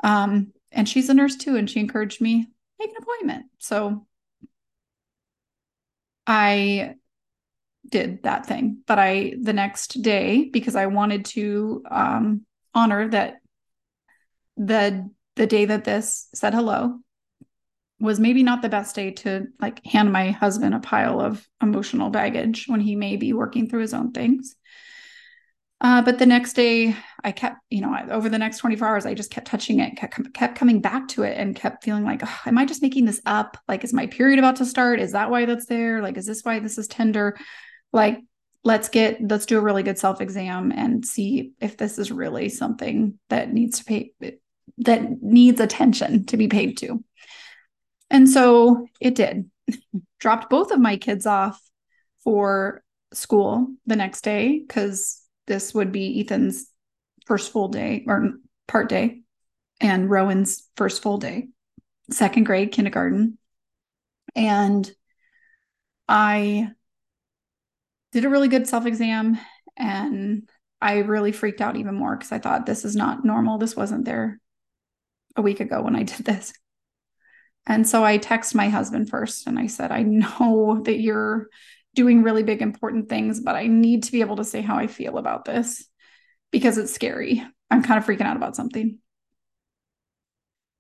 Um, 0.05 0.53
and 0.73 0.89
she's 0.89 1.09
a 1.09 1.15
nurse 1.15 1.37
too 1.37 1.57
and 1.57 1.69
she 1.69 1.81
encouraged 1.81 2.21
me 2.21 2.47
make 2.79 2.91
an 2.91 2.97
appointment. 3.01 3.47
So 3.59 4.07
i 6.27 6.95
did 7.89 8.23
that 8.23 8.47
thing. 8.47 8.83
But 8.87 8.99
i 8.99 9.35
the 9.41 9.53
next 9.53 10.03
day 10.03 10.45
because 10.53 10.77
i 10.77 10.87
wanted 10.87 11.25
to 11.27 11.83
um, 11.91 12.45
honor 12.75 13.09
that 13.09 13.41
the 14.57 15.11
the 15.37 15.47
day 15.47 15.65
that 15.65 15.85
this 15.85 16.29
said 16.35 16.53
hello 16.53 16.99
was 18.01 18.21
maybe 18.21 18.43
not 18.43 18.63
the 18.63 18.69
best 18.69 18.95
day 18.95 19.11
to 19.11 19.47
like 19.61 19.85
hand 19.85 20.13
my 20.13 20.31
husband 20.31 20.75
a 20.75 20.81
pile 20.81 21.21
of 21.21 21.49
emotional 21.63 22.11
baggage 22.11 22.67
when 22.69 22.81
he 22.81 22.95
may 22.95 23.17
be 23.17 23.33
working 23.33 23.69
through 23.69 23.81
his 23.81 23.95
own 23.95 24.13
things. 24.13 24.55
Uh, 25.81 26.03
but 26.03 26.19
the 26.19 26.27
next 26.27 26.55
day, 26.55 26.97
I 27.25 27.33
kept, 27.33 27.57
you 27.69 27.81
know, 27.81 27.97
over 28.11 28.29
the 28.29 28.39
next 28.39 28.59
24 28.59 28.87
hours, 28.87 29.07
I 29.07 29.15
just 29.15 29.31
kept 29.31 29.49
touching 29.49 29.81
it, 29.81 29.97
kept, 29.97 30.33
kept 30.35 30.57
coming 30.57 30.81
back 30.81 31.09
to 31.09 31.25
it, 31.25 31.37
and 31.37 31.57
kept 31.57 31.85
feeling 31.85 32.05
like, 32.05 32.21
oh, 32.25 32.41
am 32.47 32.59
I 32.59 32.65
just 32.65 32.83
making 32.83 33.07
this 33.07 33.21
up? 33.27 33.57
Like, 33.67 33.83
is 33.83 33.93
my 33.93 34.07
period 34.07 34.39
about 34.39 34.57
to 34.57 34.65
start? 34.65 35.01
Is 35.01 35.13
that 35.13 35.31
why 35.31 35.45
that's 35.45 35.67
there? 35.67 36.01
Like, 36.01 36.17
is 36.17 36.27
this 36.27 36.43
why 36.43 36.61
this 36.61 36.79
is 36.79 36.87
tender? 36.87 37.37
Like, 37.93 38.21
let's 38.63 38.89
get, 38.89 39.19
let's 39.21 39.47
do 39.47 39.59
a 39.59 39.63
really 39.63 39.83
good 39.83 39.99
self 39.99 40.21
exam 40.21 40.73
and 40.73 41.05
see 41.05 41.53
if 41.61 41.77
this 41.77 41.99
is 41.99 42.13
really 42.13 42.49
something 42.49 43.19
that 43.31 43.53
needs 43.53 43.79
to 43.79 43.85
pay, 43.85 44.13
that 44.79 45.23
needs 45.23 45.61
attention 45.61 46.25
to 46.27 46.37
be 46.37 46.47
paid 46.47 46.79
to. 46.79 47.03
And 48.11 48.29
so 48.29 48.87
it 49.01 49.15
did. 49.15 49.51
Dropped 50.21 50.51
both 50.51 50.71
of 50.71 50.81
my 50.81 50.97
kids 50.97 51.27
off 51.27 51.61
for 52.23 52.83
school 53.13 53.69
the 53.87 53.97
next 53.97 54.23
day 54.23 54.59
because 54.59 55.21
this 55.47 55.75
would 55.75 55.93
be 55.93 56.21
Ethan's 56.21 56.71
first 57.29 57.53
full 57.53 57.69
day 57.69 58.05
or 58.09 58.33
part 58.67 58.89
day 58.89 59.21
and 59.81 60.11
Rowan's 60.11 60.69
first 60.77 61.03
full 61.03 61.19
day, 61.19 61.49
second 62.11 62.45
grade, 62.45 62.73
kindergarten. 62.73 63.39
And 64.35 64.91
I 66.09 66.71
did 68.13 68.25
a 68.25 68.31
really 68.31 68.49
good 68.49 68.67
self 68.67 68.87
exam 68.87 69.39
and 69.77 70.49
I 70.81 70.99
really 70.99 71.33
freaked 71.33 71.61
out 71.61 71.77
even 71.77 71.95
more 71.95 72.17
because 72.17 72.33
I 72.33 72.39
thought 72.39 72.67
this 72.67 72.85
is 72.85 72.97
not 72.97 73.25
normal. 73.25 73.59
This 73.59 73.77
wasn't 73.77 74.05
there 74.05 74.41
a 75.37 75.43
week 75.43 75.61
ago 75.61 75.83
when 75.83 75.95
I 75.95 76.03
did 76.05 76.25
this. 76.25 76.53
And 77.67 77.87
so 77.87 78.03
I 78.03 78.17
text 78.17 78.55
my 78.55 78.71
husband 78.71 79.11
first 79.11 79.47
and 79.47 79.59
I 79.59 79.67
said, 79.67 79.93
I 79.93 80.03
know 80.03 80.81
that 80.85 80.99
you're 80.99 81.49
doing 81.95 82.23
really 82.23 82.43
big, 82.43 82.63
important 82.63 83.09
things, 83.09 83.41
but 83.41 83.55
I 83.55 83.67
need 83.67 84.05
to 84.05 84.13
be 84.13 84.21
able 84.21 84.37
to 84.37 84.45
say 84.45 84.63
how 84.63 84.77
I 84.77 84.87
feel 84.87 85.19
about 85.19 85.45
this 85.45 85.85
because 86.51 86.79
it's 86.79 86.93
scary. 86.93 87.45
I'm 87.71 87.83
kind 87.83 87.99
of 87.99 88.07
freaking 88.07 88.27
out 88.27 88.37
about 88.37 88.57
something. 88.57 88.99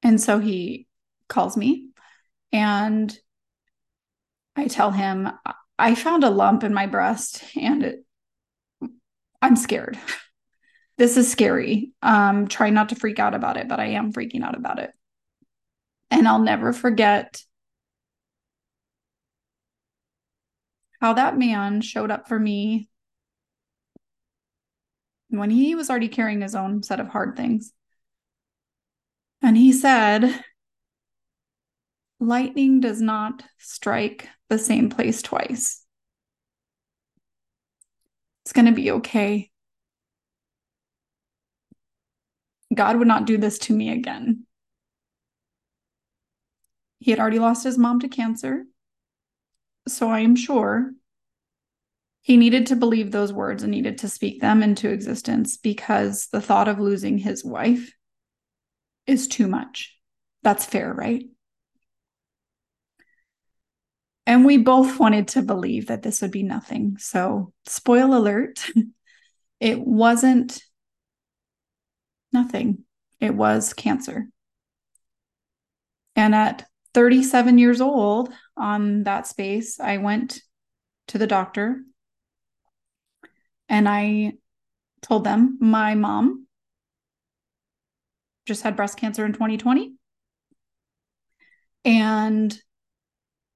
And 0.03 0.21
so 0.21 0.39
he 0.39 0.87
calls 1.29 1.57
me 1.57 1.89
and 2.53 3.17
I 4.57 4.69
tell 4.69 4.91
him, 4.91 5.29
I 5.79 5.95
found 5.95 6.25
a 6.25 6.31
lump 6.31 6.65
in 6.65 6.73
my 6.75 6.87
breast 6.87 7.45
and 7.57 7.85
it, 7.85 8.05
I'm 9.41 9.57
scared. 9.57 9.99
this 10.99 11.17
is 11.17 11.31
scary. 11.31 11.93
Um, 12.03 12.49
try 12.49 12.71
not 12.71 12.89
to 12.89 12.97
freak 12.97 13.19
out 13.19 13.35
about 13.35 13.57
it, 13.57 13.69
but 13.69 13.81
I 13.81 13.89
am 13.91 14.13
freaking 14.13 14.43
out 14.43 14.57
about 14.57 14.79
it. 14.79 14.91
And 16.11 16.27
I'll 16.27 16.41
never 16.41 16.73
forget 16.73 17.43
how 21.01 21.13
that 21.13 21.39
man 21.39 21.81
showed 21.81 22.11
up 22.11 22.29
for 22.29 22.39
me 22.39 22.89
when 25.29 25.51
he 25.51 25.75
was 25.75 25.91
already 25.91 26.09
carrying 26.09 26.41
his 26.41 26.55
own 26.55 26.83
set 26.83 27.01
of 27.01 27.09
hard 27.09 27.37
things. 27.37 27.73
And 29.43 29.57
he 29.57 29.73
said, 29.73 30.43
Lightning 32.21 32.81
does 32.81 33.01
not 33.01 33.45
strike 33.59 34.29
the 34.49 34.59
same 34.59 34.91
place 34.91 35.23
twice. 35.23 35.85
It's 38.45 38.53
going 38.53 38.67
to 38.67 38.73
be 38.73 38.91
okay. 38.93 39.51
God 42.75 42.97
would 42.97 43.09
not 43.09 43.27
do 43.27 43.37
this 43.37 43.59
to 43.61 43.73
me 43.73 43.91
again. 43.91 44.47
He 46.99 47.11
had 47.11 47.21
already 47.21 47.39
lost 47.39 47.65
his 47.65 47.79
mom 47.79 48.01
to 48.01 48.09
cancer. 48.09 48.65
So 49.87 50.09
I 50.11 50.21
am 50.21 50.35
sure 50.35 50.93
he 52.29 52.37
needed 52.37 52.67
to 52.67 52.77
believe 52.77 53.11
those 53.11 53.33
words 53.33 53.63
and 53.63 53.71
needed 53.71 53.97
to 53.97 54.07
speak 54.07 54.43
them 54.43 54.63
into 54.63 54.91
existence 54.91 55.57
because 55.57 56.27
the 56.27 56.43
thought 56.43 56.69
of 56.69 56.79
losing 56.79 57.17
his 57.17 57.43
wife 57.43 57.91
is 59.07 59.29
too 59.29 59.47
much. 59.47 59.97
That's 60.43 60.67
fair, 60.67 60.93
right? 60.93 61.25
And 64.27 64.45
we 64.45 64.59
both 64.59 65.01
wanted 65.01 65.29
to 65.29 65.41
believe 65.41 65.87
that 65.87 66.03
this 66.03 66.21
would 66.21 66.31
be 66.31 66.43
nothing. 66.43 66.97
So, 66.99 67.55
spoil 67.65 68.15
alert, 68.15 68.63
it 69.61 69.81
wasn't 69.81 70.63
nothing, 72.31 72.85
it 73.21 73.35
was 73.35 73.73
cancer. 73.73 74.27
And 76.15 76.35
at 76.35 76.69
37 76.93 77.57
years 77.57 77.81
old 77.81 78.31
on 78.55 79.05
that 79.05 79.27
space, 79.27 79.81
I 79.81 79.97
went 79.97 80.43
to 81.07 81.17
the 81.17 81.27
doctor 81.27 81.81
and 83.69 83.89
I 83.89 84.35
told 85.03 85.25
them 85.25 85.59
my 85.61 85.95
mom 85.95 86.47
just 88.47 88.63
had 88.63 88.77
breast 88.77 88.97
cancer 88.97 89.25
in 89.25 89.33
2020. 89.33 89.95
And 91.85 92.61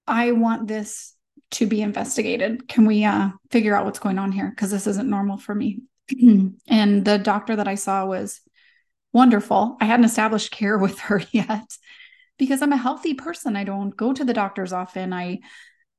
I 0.07 0.33
want 0.33 0.69
this 0.69 1.15
to 1.53 1.67
be 1.67 1.83
investigated. 1.83 2.69
Can 2.69 2.87
we 2.87 3.05
uh, 3.05 3.31
figure 3.51 3.75
out 3.75 3.85
what's 3.85 3.99
going 3.99 4.19
on 4.19 4.33
here? 4.33 4.51
Because 4.51 4.71
this 4.71 4.87
isn't 4.87 5.11
normal 5.11 5.39
for 5.39 5.55
me. 5.55 5.81
and 6.69 7.05
the 7.05 7.19
doctor 7.19 7.57
that 7.57 7.69
I 7.69 7.75
saw 7.75 8.07
was 8.07 8.41
wonderful. 9.13 9.77
I 9.81 9.87
hadn't 9.87 10.07
established 10.07 10.51
care 10.51 10.79
with 10.79 10.99
her 11.01 11.23
yet 11.33 11.77
because 12.39 12.63
I'm 12.63 12.73
a 12.73 12.77
healthy 12.77 13.15
person. 13.15 13.57
I 13.57 13.65
don't 13.65 13.97
go 13.97 14.13
to 14.13 14.25
the 14.25 14.35
doctors 14.35 14.73
often. 14.73 15.13
I 15.13 15.41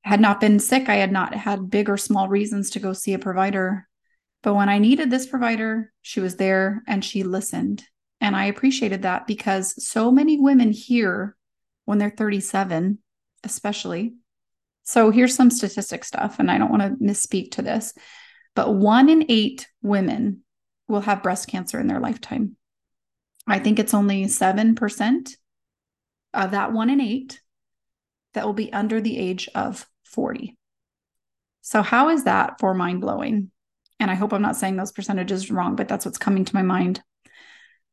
had 0.02 0.20
not 0.20 0.42
been 0.42 0.60
sick. 0.60 0.90
I 0.90 0.96
had 0.96 1.12
not 1.12 1.34
had 1.34 1.70
big 1.70 1.90
or 1.90 1.98
small 1.98 2.28
reasons 2.28 2.72
to 2.72 2.80
go 2.80 2.94
see 2.94 3.14
a 3.14 3.20
provider. 3.20 3.88
But 4.44 4.56
when 4.56 4.70
I 4.70 4.78
needed 4.78 5.10
this 5.10 5.26
provider, 5.26 5.92
she 6.02 6.20
was 6.20 6.36
there 6.36 6.84
and 6.86 7.04
she 7.04 7.24
listened. 7.24 7.84
And 8.22 8.36
I 8.36 8.46
appreciated 8.46 9.02
that 9.02 9.26
because 9.26 9.84
so 9.84 10.12
many 10.12 10.40
women 10.40 10.72
here 10.72 11.36
when 11.86 11.98
they're 11.98 12.10
37, 12.10 13.00
especially. 13.44 14.14
So 14.84 15.12
here's 15.12 15.36
some 15.36 15.50
statistic 15.50 16.04
stuff, 16.04 16.40
and 16.40 16.52
I 16.52 16.58
don't 16.58 16.72
want 16.72 16.84
to 16.84 17.04
misspeak 17.04 17.52
to 17.52 17.62
this, 17.62 17.94
but 18.54 18.74
one 18.74 19.10
in 19.10 19.26
eight 19.30 19.68
women 19.82 20.42
will 20.90 21.02
have 21.02 21.24
breast 21.24 21.48
cancer 21.48 21.80
in 21.80 21.88
their 21.88 22.02
lifetime. 22.02 22.58
I 23.48 23.60
think 23.60 23.80
it's 23.80 23.94
only 23.94 24.26
7% 24.26 25.36
of 26.34 26.52
that 26.52 26.74
one 26.74 26.90
in 26.90 27.00
eight 27.00 27.42
that 28.34 28.46
will 28.46 28.54
be 28.54 28.74
under 28.74 29.00
the 29.00 29.18
age 29.18 29.50
of 29.56 29.88
40. 30.04 30.58
So, 31.62 31.82
how 31.82 32.10
is 32.10 32.26
that 32.26 32.60
for 32.60 32.74
mind 32.74 33.00
blowing? 33.00 33.52
And 34.00 34.12
I 34.12 34.16
hope 34.16 34.34
I'm 34.34 34.42
not 34.42 34.56
saying 34.56 34.76
those 34.76 34.92
percentages 34.92 35.52
wrong, 35.52 35.76
but 35.76 35.88
that's 35.88 36.06
what's 36.06 36.18
coming 36.18 36.46
to 36.46 36.56
my 36.56 36.62
mind. 36.62 37.02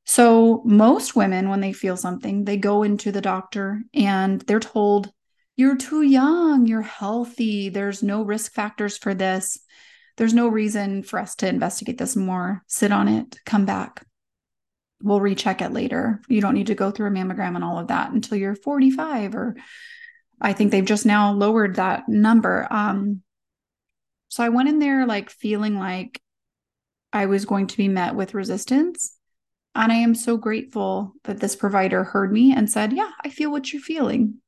So, 0.06 0.62
most 0.64 1.14
women, 1.14 1.48
when 1.48 1.60
they 1.60 1.72
feel 1.72 1.96
something, 1.96 2.44
they 2.44 2.56
go 2.56 2.82
into 2.82 3.12
the 3.12 3.20
doctor 3.20 3.82
and 3.94 4.40
they're 4.42 4.58
told, 4.58 5.12
You're 5.56 5.76
too 5.76 6.02
young, 6.02 6.66
you're 6.66 6.82
healthy, 6.82 7.68
there's 7.68 8.02
no 8.02 8.22
risk 8.22 8.52
factors 8.52 8.96
for 8.96 9.14
this. 9.14 9.58
There's 10.16 10.34
no 10.34 10.48
reason 10.48 11.02
for 11.02 11.18
us 11.18 11.36
to 11.36 11.48
investigate 11.48 11.98
this 11.98 12.16
more. 12.16 12.62
Sit 12.66 12.92
on 12.92 13.08
it, 13.08 13.38
come 13.46 13.64
back 13.64 14.04
we'll 15.02 15.20
recheck 15.20 15.62
it 15.62 15.72
later. 15.72 16.20
You 16.28 16.40
don't 16.40 16.54
need 16.54 16.68
to 16.68 16.74
go 16.74 16.90
through 16.90 17.08
a 17.08 17.10
mammogram 17.10 17.54
and 17.54 17.64
all 17.64 17.78
of 17.78 17.88
that 17.88 18.12
until 18.12 18.38
you're 18.38 18.54
45 18.54 19.34
or 19.34 19.56
I 20.40 20.52
think 20.52 20.70
they've 20.70 20.84
just 20.84 21.06
now 21.06 21.32
lowered 21.32 21.76
that 21.76 22.08
number. 22.08 22.66
Um 22.70 23.22
so 24.30 24.44
I 24.44 24.48
went 24.48 24.68
in 24.68 24.78
there 24.78 25.06
like 25.06 25.28
feeling 25.28 25.76
like 25.76 26.20
I 27.12 27.26
was 27.26 27.44
going 27.44 27.66
to 27.66 27.76
be 27.76 27.88
met 27.88 28.14
with 28.14 28.32
resistance. 28.32 29.16
And 29.74 29.90
I 29.90 29.96
am 29.96 30.14
so 30.14 30.36
grateful 30.36 31.14
that 31.24 31.40
this 31.40 31.56
provider 31.56 32.04
heard 32.04 32.32
me 32.32 32.54
and 32.54 32.70
said, 32.70 32.92
Yeah, 32.92 33.10
I 33.24 33.28
feel 33.28 33.50
what 33.50 33.72
you're 33.72 33.82
feeling. 33.82 34.40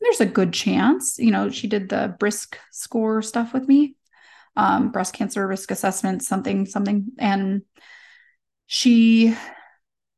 There's 0.00 0.20
a 0.20 0.26
good 0.26 0.52
chance, 0.52 1.18
you 1.18 1.30
know, 1.30 1.50
she 1.50 1.66
did 1.66 1.88
the 1.88 2.14
brisk 2.18 2.58
score 2.70 3.22
stuff 3.22 3.54
with 3.54 3.68
me, 3.68 3.96
um, 4.56 4.90
breast 4.90 5.14
cancer 5.14 5.46
risk 5.46 5.70
assessment, 5.70 6.22
something, 6.22 6.66
something. 6.66 7.12
And 7.18 7.62
she 8.66 9.34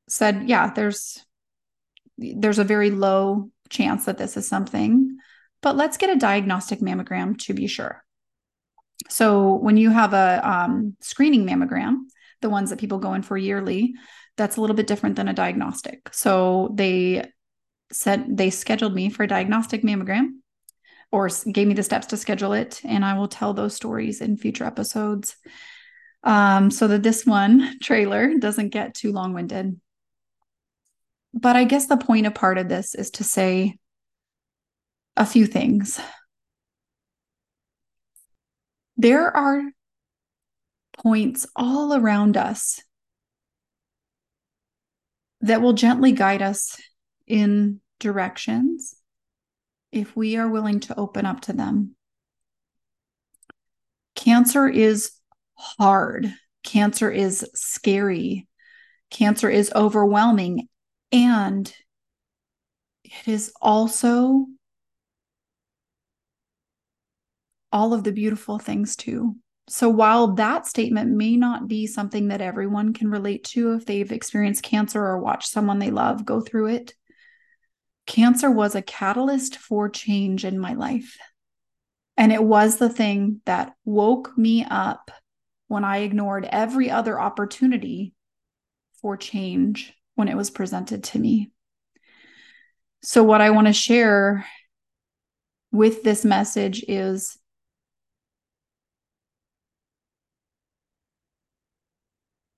said, 0.09 0.49
yeah, 0.49 0.73
there's 0.73 1.25
there's 2.19 2.59
a 2.59 2.65
very 2.65 2.91
low 2.91 3.51
chance 3.69 4.07
that 4.07 4.17
this 4.17 4.37
is 4.37 4.49
something, 4.49 5.19
but 5.61 5.77
let's 5.77 5.99
get 5.99 6.11
a 6.11 6.19
diagnostic 6.19 6.81
mammogram 6.81 7.39
to 7.41 7.53
be 7.53 7.67
sure. 7.67 8.06
So 9.09 9.55
when 9.55 9.77
you 9.77 9.91
have 9.91 10.13
a 10.13 10.41
um, 10.49 10.97
screening 11.01 11.47
mammogram, 11.47 11.97
the 12.43 12.51
ones 12.51 12.71
that 12.71 12.79
people 12.79 12.99
go 12.99 13.15
in 13.15 13.23
for 13.23 13.37
yearly, 13.37 13.95
that's 14.37 14.57
a 14.57 14.61
little 14.61 14.77
bit 14.77 14.87
different 14.87 15.17
than 15.17 15.29
a 15.29 15.35
diagnostic. 15.35 16.13
So 16.13 16.73
they 16.75 17.31
said 17.93 18.37
they 18.37 18.51
scheduled 18.51 18.95
me 18.95 19.09
for 19.09 19.23
a 19.23 19.29
diagnostic 19.29 19.83
mammogram 19.83 20.29
or 21.13 21.31
gave 21.51 21.69
me 21.69 21.75
the 21.75 21.83
steps 21.83 22.09
to 22.09 22.17
schedule 22.17 22.53
it. 22.53 22.81
And 22.85 23.05
I 23.05 23.19
will 23.19 23.29
tell 23.29 23.55
those 23.55 23.75
stories 23.75 24.21
in 24.21 24.37
future 24.37 24.65
episodes 24.65 25.37
um, 26.25 26.71
so 26.71 26.89
that 26.89 27.03
this 27.03 27.25
one 27.25 27.79
trailer 27.83 28.35
doesn't 28.39 28.71
get 28.71 28.95
too 28.95 29.13
long 29.13 29.33
winded. 29.33 29.81
But 31.33 31.57
I 31.57 31.65
guess 31.65 31.87
the 31.87 31.97
point 31.97 32.27
of 32.27 32.35
part 32.35 32.59
of 32.59 32.69
this 32.69 32.95
is 32.95 33.11
to 33.13 33.25
say 33.25 33.79
a 35.17 35.27
few 35.27 35.47
things. 35.47 36.01
There 38.97 39.35
are 39.37 39.63
points 40.97 41.47
all 41.55 41.95
around 41.95 42.37
us 42.37 42.81
that 45.43 45.61
will 45.61 45.75
gently 45.75 46.13
guide 46.13 46.43
us 46.43 46.81
in 47.27 47.81
directions 48.01 48.95
if 49.93 50.17
we 50.17 50.37
are 50.37 50.49
willing 50.49 50.81
to 50.81 50.99
open 50.99 51.27
up 51.27 51.43
to 51.43 51.53
them. 51.53 51.95
Cancer 54.15 54.67
is 54.67 55.13
hard. 55.55 56.33
Cancer 56.63 57.11
is 57.11 57.49
scary. 57.55 58.49
Cancer 59.11 59.49
is 59.49 59.71
overwhelming. 59.75 60.69
And 61.13 61.73
it 63.05 63.29
is 63.29 63.53
also 63.61 64.47
all 67.77 67.93
of 67.93 68.05
the 68.05 68.13
beautiful 68.13 68.59
things 68.59 68.97
too. 68.97 69.37
So 69.69 69.91
while 69.91 70.29
that 70.37 70.67
statement 70.67 71.11
may 71.11 71.37
not 71.37 71.69
be 71.69 71.87
something 71.87 72.29
that 72.29 72.41
everyone 72.41 72.95
can 72.95 73.11
relate 73.11 73.45
to 73.49 73.75
if 73.75 73.85
they've 73.85 74.11
experienced 74.11 74.63
cancer 74.63 75.05
or 75.05 75.21
watched 75.21 75.51
someone 75.51 75.79
they 75.79 75.91
love 75.91 76.25
go 76.25 76.41
through 76.41 76.69
it, 76.69 76.95
cancer 78.07 78.51
was 78.51 78.75
a 78.75 78.81
catalyst 78.81 79.59
for 79.59 79.91
change 79.91 80.47
in 80.47 80.59
my 80.59 80.73
life. 80.73 81.19
And 82.17 82.33
it 82.33 82.43
was 82.43 82.79
the 82.79 82.89
thing 82.89 83.43
that 83.45 83.75
woke 83.85 84.39
me 84.39 84.65
up 84.65 85.11
when 85.69 85.85
I 85.85 85.99
ignored 85.99 86.49
every 86.51 86.91
other 86.91 87.21
opportunity 87.21 88.15
for 89.03 89.19
change 89.19 89.93
when 90.15 90.29
it 90.29 90.37
was 90.37 90.49
presented 90.49 91.05
to 91.05 91.19
me. 91.19 91.51
So, 93.03 93.23
what 93.23 93.43
I 93.43 93.51
want 93.51 93.67
to 93.67 93.75
share 93.75 94.47
with 95.73 96.03
this 96.03 96.25
message 96.25 96.83
is 96.89 97.37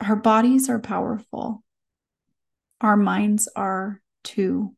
our 0.01 0.17
bodies 0.17 0.69
are 0.69 0.79
powerful, 0.79 1.63
our 2.81 2.97
minds 2.97 3.49
are 3.57 4.01
too. 4.25 4.75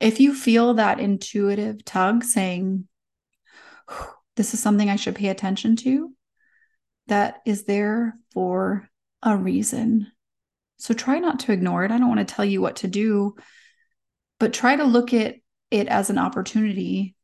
If 0.00 0.20
you 0.20 0.34
feel 0.34 0.74
that 0.74 1.00
intuitive 1.00 1.84
tug 1.84 2.24
saying, 2.24 2.88
this 4.36 4.54
is 4.54 4.60
something 4.60 4.90
I 4.90 4.96
should 4.96 5.14
pay 5.14 5.28
attention 5.28 5.76
to, 5.76 6.12
that 7.06 7.40
is 7.46 7.64
there 7.64 8.16
for 8.32 8.88
a 9.22 9.36
reason. 9.36 10.10
So 10.78 10.94
try 10.94 11.18
not 11.18 11.40
to 11.40 11.52
ignore 11.52 11.84
it. 11.84 11.90
I 11.90 11.98
don't 11.98 12.08
want 12.08 12.26
to 12.26 12.34
tell 12.34 12.44
you 12.44 12.60
what 12.60 12.76
to 12.76 12.88
do, 12.88 13.36
but 14.38 14.52
try 14.52 14.76
to 14.76 14.84
look 14.84 15.14
at 15.14 15.36
it 15.70 15.88
as 15.88 16.10
an 16.10 16.18
opportunity 16.18 17.14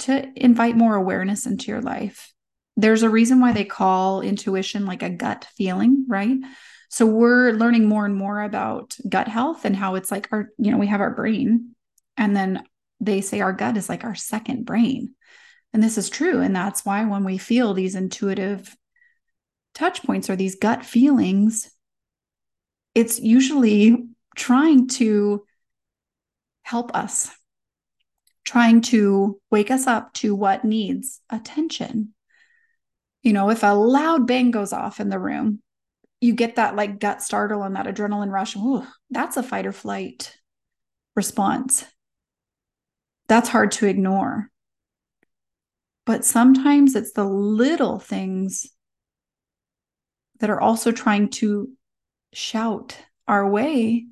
to 0.00 0.30
invite 0.36 0.76
more 0.76 0.94
awareness 0.94 1.46
into 1.46 1.70
your 1.70 1.82
life. 1.82 2.32
There's 2.76 3.02
a 3.02 3.10
reason 3.10 3.40
why 3.40 3.52
they 3.52 3.64
call 3.64 4.20
intuition 4.20 4.86
like 4.86 5.02
a 5.02 5.10
gut 5.10 5.46
feeling, 5.56 6.06
right? 6.08 6.38
So 6.88 7.06
we're 7.06 7.52
learning 7.52 7.86
more 7.86 8.04
and 8.04 8.16
more 8.16 8.42
about 8.42 8.96
gut 9.08 9.28
health 9.28 9.64
and 9.64 9.76
how 9.76 9.94
it's 9.94 10.10
like 10.10 10.28
our, 10.32 10.50
you 10.58 10.70
know, 10.70 10.78
we 10.78 10.88
have 10.88 11.00
our 11.00 11.14
brain 11.14 11.74
and 12.16 12.34
then 12.34 12.64
they 13.00 13.20
say 13.20 13.40
our 13.40 13.52
gut 13.52 13.76
is 13.76 13.88
like 13.88 14.04
our 14.04 14.14
second 14.14 14.66
brain. 14.66 15.14
And 15.72 15.82
this 15.82 15.96
is 15.96 16.10
true. 16.10 16.40
And 16.40 16.54
that's 16.54 16.84
why 16.84 17.04
when 17.04 17.24
we 17.24 17.38
feel 17.38 17.74
these 17.74 17.94
intuitive 17.94 18.76
touch 19.74 20.02
points 20.02 20.28
or 20.28 20.36
these 20.36 20.56
gut 20.56 20.84
feelings, 20.84 21.70
it's 22.94 23.20
usually 23.20 24.08
trying 24.34 24.88
to 24.88 25.44
help 26.62 26.94
us, 26.94 27.30
trying 28.44 28.80
to 28.80 29.40
wake 29.50 29.70
us 29.70 29.86
up 29.86 30.12
to 30.14 30.34
what 30.34 30.64
needs 30.64 31.20
attention. 31.30 32.14
You 33.22 33.32
know, 33.32 33.50
if 33.50 33.62
a 33.62 33.74
loud 33.74 34.26
bang 34.26 34.50
goes 34.50 34.72
off 34.72 35.00
in 35.00 35.10
the 35.10 35.18
room, 35.18 35.60
you 36.20 36.34
get 36.34 36.56
that 36.56 36.76
like 36.76 36.98
gut 37.00 37.22
startle 37.22 37.62
and 37.62 37.76
that 37.76 37.86
adrenaline 37.86 38.30
rush. 38.30 38.56
Ooh, 38.56 38.86
that's 39.10 39.36
a 39.36 39.42
fight 39.42 39.66
or 39.66 39.72
flight 39.72 40.36
response. 41.16 41.84
That's 43.28 43.48
hard 43.48 43.72
to 43.72 43.86
ignore. 43.86 44.48
But 46.06 46.24
sometimes 46.24 46.96
it's 46.96 47.12
the 47.12 47.24
little 47.24 47.98
things 47.98 48.66
that 50.40 50.50
are 50.50 50.60
also 50.60 50.90
trying 50.90 51.28
to 51.28 51.70
shout 52.32 52.96
our 53.28 53.48
way, 53.48 54.06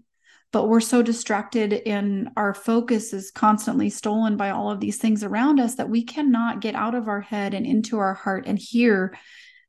but 0.51 0.69
we're 0.69 0.81
so 0.81 1.03
distracted 1.03 1.75
and 1.87 2.31
our 2.37 2.55
focus 2.55 3.13
is 3.13 3.31
constantly 3.31 3.91
stolen 3.91 4.37
by 4.37 4.51
all 4.51 4.71
of 4.71 4.81
these 4.81 4.97
things 4.97 5.23
around 5.23 5.61
us 5.61 5.75
that 5.75 5.91
we 5.91 6.03
cannot 6.03 6.61
get 6.61 6.75
out 6.75 6.95
of 6.95 7.09
our 7.09 7.21
head 7.21 7.53
and 7.53 7.67
into 7.67 7.99
our 7.99 8.15
heart 8.15 8.47
and 8.47 8.59
hear 8.59 9.17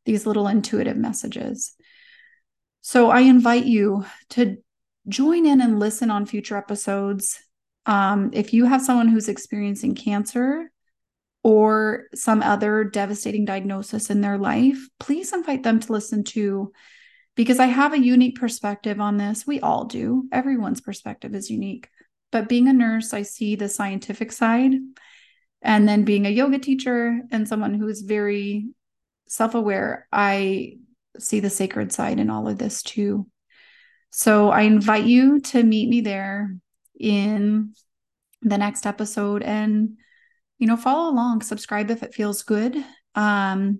these 0.05 0.25
little 0.25 0.47
intuitive 0.47 0.95
messages. 0.95 1.73
So 2.81 3.09
I 3.09 3.21
invite 3.21 3.65
you 3.65 4.05
to 4.29 4.57
join 5.07 5.45
in 5.45 5.59
and 5.59 5.79
listen 5.79 6.09
on 6.09 6.25
future 6.25 6.55
episodes. 6.55 7.39
Um, 7.85 8.29
if 8.33 8.53
you 8.53 8.65
have 8.65 8.81
someone 8.81 9.09
who's 9.09 9.27
experiencing 9.27 9.95
cancer 9.95 10.71
or 11.43 12.05
some 12.15 12.41
other 12.41 12.85
devastating 12.85 13.43
diagnosis 13.43 14.09
in 14.09 14.21
their 14.21 14.37
life, 14.37 14.77
please 14.99 15.33
invite 15.33 15.63
them 15.63 15.79
to 15.81 15.91
listen 15.91 16.23
to 16.23 16.71
because 17.39 17.59
I 17.61 17.67
have 17.67 17.93
a 17.93 17.97
unique 17.97 18.37
perspective 18.37 18.99
on 18.99 19.15
this. 19.15 19.47
We 19.47 19.61
all 19.61 19.85
do. 19.85 20.27
Everyone's 20.29 20.81
perspective 20.81 21.33
is 21.33 21.49
unique. 21.49 21.87
But 22.33 22.49
being 22.49 22.67
a 22.67 22.73
nurse, 22.73 23.13
I 23.13 23.21
see 23.21 23.55
the 23.55 23.69
scientific 23.69 24.33
side. 24.33 24.73
And 25.61 25.87
then 25.87 26.03
being 26.03 26.25
a 26.25 26.31
yoga 26.31 26.59
teacher 26.59 27.17
and 27.31 27.47
someone 27.47 27.75
who 27.75 27.87
is 27.87 28.01
very 28.01 28.67
self 29.29 29.55
aware, 29.55 30.05
I 30.11 30.79
see 31.17 31.39
the 31.39 31.49
sacred 31.49 31.93
side 31.93 32.19
in 32.19 32.29
all 32.29 32.49
of 32.49 32.57
this 32.57 32.83
too. 32.83 33.25
So 34.09 34.49
I 34.49 34.63
invite 34.63 35.05
you 35.05 35.39
to 35.39 35.63
meet 35.63 35.87
me 35.87 36.01
there 36.01 36.53
in 36.99 37.73
the 38.41 38.57
next 38.57 38.85
episode 38.85 39.43
and 39.43 39.91
you 40.57 40.67
know 40.67 40.75
follow 40.75 41.09
along 41.09 41.41
subscribe 41.41 41.89
if 41.89 42.03
it 42.03 42.13
feels 42.13 42.43
good 42.43 42.75
um 43.15 43.79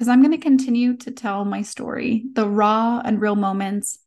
because 0.00 0.08
i'm 0.08 0.22
going 0.22 0.32
to 0.32 0.38
continue 0.38 0.96
to 0.96 1.10
tell 1.10 1.44
my 1.44 1.60
story 1.60 2.24
the 2.32 2.48
raw 2.48 3.02
and 3.04 3.20
real 3.20 3.36
moments 3.36 3.98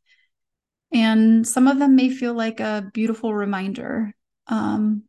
and 0.92 1.48
some 1.48 1.68
of 1.68 1.78
them 1.78 1.96
may 1.96 2.10
feel 2.10 2.34
like 2.34 2.60
a 2.60 2.90
beautiful 2.94 3.32
reminder 3.32 4.12
um 4.48 5.04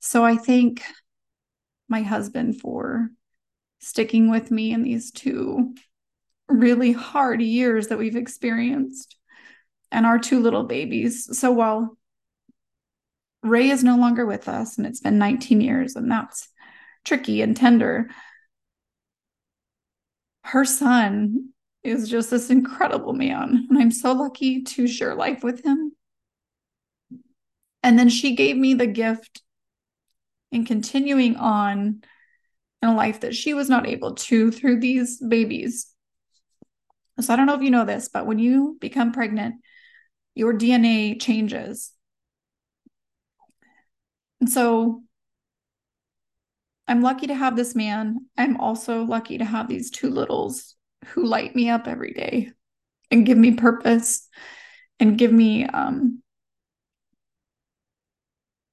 so 0.00 0.24
i 0.24 0.34
thank 0.34 0.82
my 1.90 2.00
husband 2.00 2.58
for 2.58 3.10
sticking 3.80 4.30
with 4.30 4.50
me 4.50 4.72
in 4.72 4.82
these 4.82 5.10
two 5.10 5.74
really 6.48 6.92
hard 6.92 7.42
years 7.42 7.88
that 7.88 7.98
we've 7.98 8.16
experienced 8.16 9.16
and 9.90 10.04
our 10.06 10.18
two 10.18 10.40
little 10.40 10.64
babies. 10.64 11.38
So 11.38 11.52
while 11.52 11.96
Ray 13.42 13.70
is 13.70 13.84
no 13.84 13.96
longer 13.96 14.26
with 14.26 14.48
us 14.48 14.78
and 14.78 14.86
it's 14.86 15.00
been 15.00 15.18
19 15.18 15.60
years 15.60 15.96
and 15.96 16.10
that's 16.10 16.48
tricky 17.04 17.40
and 17.42 17.56
tender, 17.56 18.08
her 20.48 20.64
son 20.64 21.50
is 21.84 22.08
just 22.08 22.30
this 22.30 22.48
incredible 22.48 23.12
man. 23.12 23.66
And 23.68 23.78
I'm 23.78 23.90
so 23.90 24.12
lucky 24.12 24.62
to 24.62 24.88
share 24.88 25.14
life 25.14 25.42
with 25.42 25.62
him. 25.62 25.92
And 27.82 27.98
then 27.98 28.08
she 28.08 28.34
gave 28.34 28.56
me 28.56 28.72
the 28.72 28.86
gift 28.86 29.42
in 30.50 30.64
continuing 30.64 31.36
on 31.36 32.02
in 32.80 32.88
a 32.88 32.94
life 32.94 33.20
that 33.20 33.34
she 33.34 33.52
was 33.52 33.68
not 33.68 33.86
able 33.86 34.14
to 34.14 34.50
through 34.50 34.80
these 34.80 35.18
babies. 35.18 35.92
So 37.20 37.32
I 37.32 37.36
don't 37.36 37.46
know 37.46 37.54
if 37.54 37.62
you 37.62 37.70
know 37.70 37.84
this, 37.84 38.08
but 38.08 38.26
when 38.26 38.38
you 38.38 38.78
become 38.80 39.12
pregnant, 39.12 39.56
your 40.34 40.54
DNA 40.54 41.20
changes. 41.20 41.92
And 44.40 44.48
so 44.48 45.02
I'm 46.88 47.02
lucky 47.02 47.26
to 47.26 47.34
have 47.34 47.54
this 47.54 47.74
man. 47.74 48.26
I'm 48.36 48.56
also 48.56 49.04
lucky 49.04 49.38
to 49.38 49.44
have 49.44 49.68
these 49.68 49.90
two 49.90 50.08
littles 50.08 50.74
who 51.08 51.24
light 51.24 51.54
me 51.54 51.68
up 51.68 51.86
every 51.86 52.14
day 52.14 52.50
and 53.10 53.26
give 53.26 53.38
me 53.38 53.52
purpose 53.52 54.26
and 54.98 55.18
give 55.18 55.32
me 55.32 55.66
um, 55.66 56.22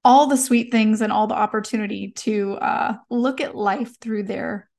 all 0.04 0.28
the 0.28 0.38
sweet 0.38 0.72
things 0.72 1.02
and 1.02 1.12
all 1.12 1.28
the 1.28 1.36
opportunity 1.36 2.14
to 2.16 2.54
uh, 2.54 2.96
look 3.10 3.42
at 3.42 3.56
life 3.56 4.00
through 4.00 4.24
their 4.24 4.70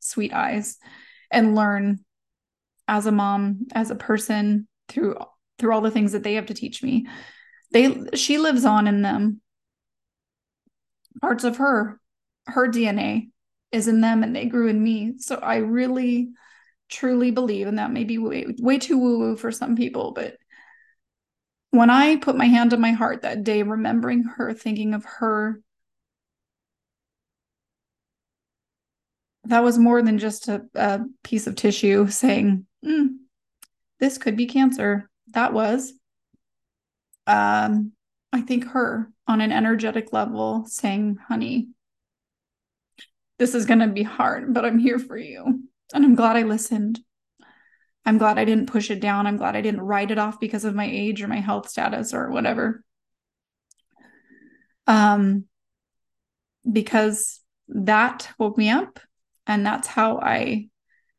sweet 0.00 0.32
eyes 0.32 0.78
and 1.30 1.54
learn 1.54 1.98
as 2.86 3.04
a 3.04 3.12
mom 3.12 3.66
as 3.74 3.90
a 3.90 3.96
person 3.96 4.66
through 4.88 5.16
through 5.58 5.74
all 5.74 5.80
the 5.80 5.90
things 5.90 6.12
that 6.12 6.22
they 6.22 6.34
have 6.34 6.46
to 6.46 6.54
teach 6.54 6.82
me 6.82 7.06
they 7.72 8.04
she 8.14 8.38
lives 8.38 8.64
on 8.64 8.86
in 8.86 9.02
them 9.02 9.40
parts 11.20 11.44
of 11.44 11.58
her 11.58 12.00
her 12.48 12.68
dna 12.68 13.28
is 13.72 13.88
in 13.88 14.00
them 14.00 14.22
and 14.22 14.34
they 14.34 14.46
grew 14.46 14.68
in 14.68 14.82
me 14.82 15.14
so 15.18 15.36
i 15.36 15.56
really 15.56 16.28
truly 16.88 17.30
believe 17.30 17.66
and 17.66 17.78
that 17.78 17.92
may 17.92 18.04
be 18.04 18.16
way, 18.16 18.46
way 18.58 18.78
too 18.78 18.98
woo 18.98 19.18
woo 19.18 19.36
for 19.36 19.52
some 19.52 19.76
people 19.76 20.12
but 20.12 20.36
when 21.70 21.90
I 21.90 22.16
put 22.16 22.36
my 22.36 22.46
hand 22.46 22.72
on 22.72 22.80
my 22.80 22.92
heart 22.92 23.22
that 23.22 23.44
day, 23.44 23.62
remembering 23.62 24.22
her, 24.24 24.54
thinking 24.54 24.94
of 24.94 25.04
her, 25.04 25.60
that 29.44 29.62
was 29.62 29.78
more 29.78 30.02
than 30.02 30.18
just 30.18 30.48
a, 30.48 30.62
a 30.74 31.00
piece 31.22 31.46
of 31.46 31.56
tissue 31.56 32.08
saying, 32.08 32.66
mm, 32.84 33.08
this 34.00 34.18
could 34.18 34.36
be 34.36 34.46
cancer. 34.46 35.08
That 35.28 35.52
was, 35.52 35.92
um, 37.26 37.92
I 38.32 38.40
think, 38.42 38.68
her 38.68 39.10
on 39.26 39.40
an 39.40 39.52
energetic 39.52 40.12
level 40.12 40.64
saying, 40.66 41.18
honey, 41.28 41.68
this 43.38 43.54
is 43.54 43.66
going 43.66 43.80
to 43.80 43.88
be 43.88 44.02
hard, 44.02 44.52
but 44.52 44.64
I'm 44.64 44.78
here 44.78 44.98
for 44.98 45.16
you. 45.16 45.62
And 45.94 46.04
I'm 46.04 46.14
glad 46.14 46.36
I 46.36 46.42
listened. 46.42 47.00
I'm 48.04 48.18
glad 48.18 48.38
I 48.38 48.44
didn't 48.44 48.66
push 48.70 48.90
it 48.90 49.00
down. 49.00 49.26
I'm 49.26 49.36
glad 49.36 49.54
I 49.54 49.60
didn't 49.60 49.82
write 49.82 50.10
it 50.10 50.18
off 50.18 50.40
because 50.40 50.64
of 50.64 50.74
my 50.74 50.86
age 50.86 51.22
or 51.22 51.28
my 51.28 51.40
health 51.40 51.68
status 51.68 52.14
or 52.14 52.30
whatever. 52.30 52.82
Um, 54.86 55.44
because 56.70 57.40
that 57.68 58.30
woke 58.38 58.56
me 58.58 58.70
up. 58.70 58.98
And 59.46 59.64
that's 59.64 59.86
how 59.86 60.18
I 60.18 60.68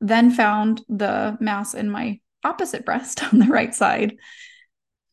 then 0.02 0.32
found 0.32 0.82
the 0.88 1.38
mass 1.40 1.74
in 1.74 1.90
my 1.90 2.20
opposite 2.44 2.86
breast 2.86 3.24
on 3.34 3.40
the 3.40 3.48
right 3.48 3.74
side, 3.74 4.16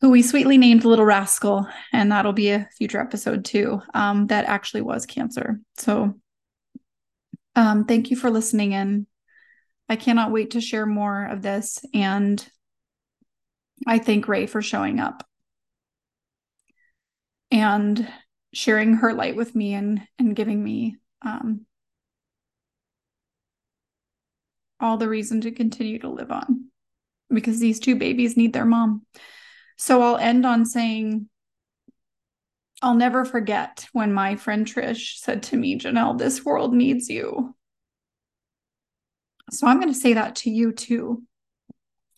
who 0.01 0.09
we 0.09 0.21
sweetly 0.21 0.57
named 0.57 0.85
Little 0.85 1.05
Rascal. 1.05 1.67
And 1.93 2.11
that'll 2.11 2.33
be 2.33 2.49
a 2.49 2.67
future 2.77 2.99
episode 2.99 3.45
too. 3.45 3.81
Um, 3.93 4.27
that 4.27 4.45
actually 4.45 4.81
was 4.81 5.05
cancer. 5.05 5.59
So 5.77 6.19
um, 7.57 7.85
thank 7.85 8.11
you 8.11 8.15
for 8.15 8.29
listening 8.29 8.71
in. 8.71 9.07
I 9.89 9.95
cannot 9.95 10.31
wait 10.31 10.51
to 10.51 10.61
share 10.61 10.85
more 10.85 11.25
of 11.25 11.41
this. 11.41 11.79
And 11.93 12.47
I 13.87 13.97
thank 13.97 14.27
Ray 14.27 14.45
for 14.45 14.61
showing 14.61 14.99
up 14.99 15.25
and 17.49 18.07
sharing 18.53 18.93
her 18.95 19.11
light 19.11 19.35
with 19.35 19.55
me 19.55 19.73
and, 19.73 20.03
and 20.19 20.35
giving 20.35 20.63
me 20.63 20.97
um, 21.23 21.65
all 24.79 24.97
the 24.97 25.09
reason 25.09 25.41
to 25.41 25.51
continue 25.51 25.97
to 25.99 26.09
live 26.09 26.31
on 26.31 26.65
because 27.31 27.59
these 27.59 27.79
two 27.79 27.95
babies 27.95 28.37
need 28.37 28.53
their 28.53 28.65
mom. 28.65 29.03
So 29.77 30.03
I'll 30.03 30.17
end 30.17 30.45
on 30.45 30.65
saying, 30.65 31.27
I'll 32.81 32.95
never 32.95 33.25
forget 33.25 33.87
when 33.91 34.13
my 34.13 34.35
friend 34.35 34.65
Trish 34.65 35.17
said 35.17 35.43
to 35.43 35.57
me, 35.57 35.79
Janelle, 35.79 36.17
this 36.17 36.45
world 36.45 36.73
needs 36.73 37.09
you. 37.09 37.55
So 39.49 39.65
I'm 39.65 39.79
going 39.79 39.91
to 39.91 39.99
say 39.99 40.13
that 40.13 40.35
to 40.37 40.51
you 40.51 40.71
too. 40.73 41.23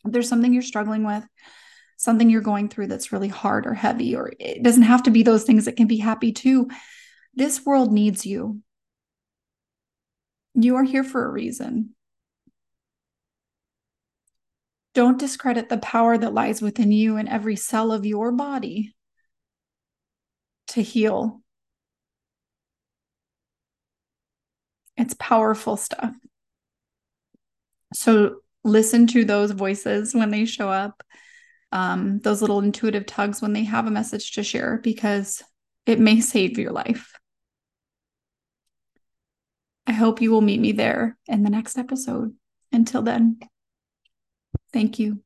If 0.06 0.12
there's 0.12 0.28
something 0.28 0.52
you're 0.52 0.62
struggling 0.62 1.06
with, 1.06 1.24
something 1.98 2.30
you're 2.30 2.42
going 2.42 2.68
through 2.68 2.88
that's 2.88 3.12
really 3.12 3.28
hard 3.28 3.66
or 3.66 3.74
heavy, 3.74 4.16
or 4.16 4.34
it 4.40 4.64
doesn't 4.64 4.84
have 4.84 5.04
to 5.04 5.12
be 5.12 5.24
those 5.24 5.44
things 5.44 5.66
that 5.66 5.78
can 5.78 5.88
be 5.88 5.98
happy 5.98 6.32
too. 6.32 6.70
This 7.34 7.66
world 7.66 7.94
needs 7.94 8.26
you. 8.26 8.62
You 10.56 10.76
are 10.76 10.84
here 10.84 11.04
for 11.04 11.26
a 11.26 11.32
reason. 11.32 11.96
Don't 14.94 15.20
discredit 15.20 15.70
the 15.70 15.78
power 15.78 16.18
that 16.18 16.34
lies 16.34 16.62
within 16.62 16.92
you 16.92 17.16
and 17.16 17.30
every 17.30 17.56
cell 17.56 17.92
of 17.92 18.06
your 18.06 18.32
body 18.32 18.96
to 20.70 20.82
heal. 20.82 21.42
It's 24.98 25.16
powerful 25.20 25.78
stuff. 25.78 26.14
So 27.94 28.42
listen 28.64 29.08
to 29.08 29.26
those 29.26 29.52
voices 29.52 30.14
when 30.14 30.30
they 30.30 30.46
show 30.46 30.70
up, 30.70 31.02
um, 31.72 32.20
those 32.20 32.42
little 32.42 32.60
intuitive 32.60 33.06
tugs 33.06 33.42
when 33.42 33.54
they 33.54 33.64
have 33.64 33.88
a 33.88 33.92
message 33.92 34.34
to 34.34 34.44
share, 34.44 34.80
because 34.84 35.42
it 35.86 36.00
may 36.00 36.22
save 36.22 36.58
your 36.58 36.72
life. 36.72 37.14
I 39.88 39.94
hope 39.94 40.22
you 40.22 40.32
will 40.32 40.42
meet 40.42 40.60
me 40.60 40.72
there 40.72 41.18
in 41.28 41.44
the 41.44 41.50
next 41.50 41.78
episode. 41.78 42.36
Until 42.72 43.02
then, 43.02 43.40
thank 44.72 45.00
you. 45.00 45.24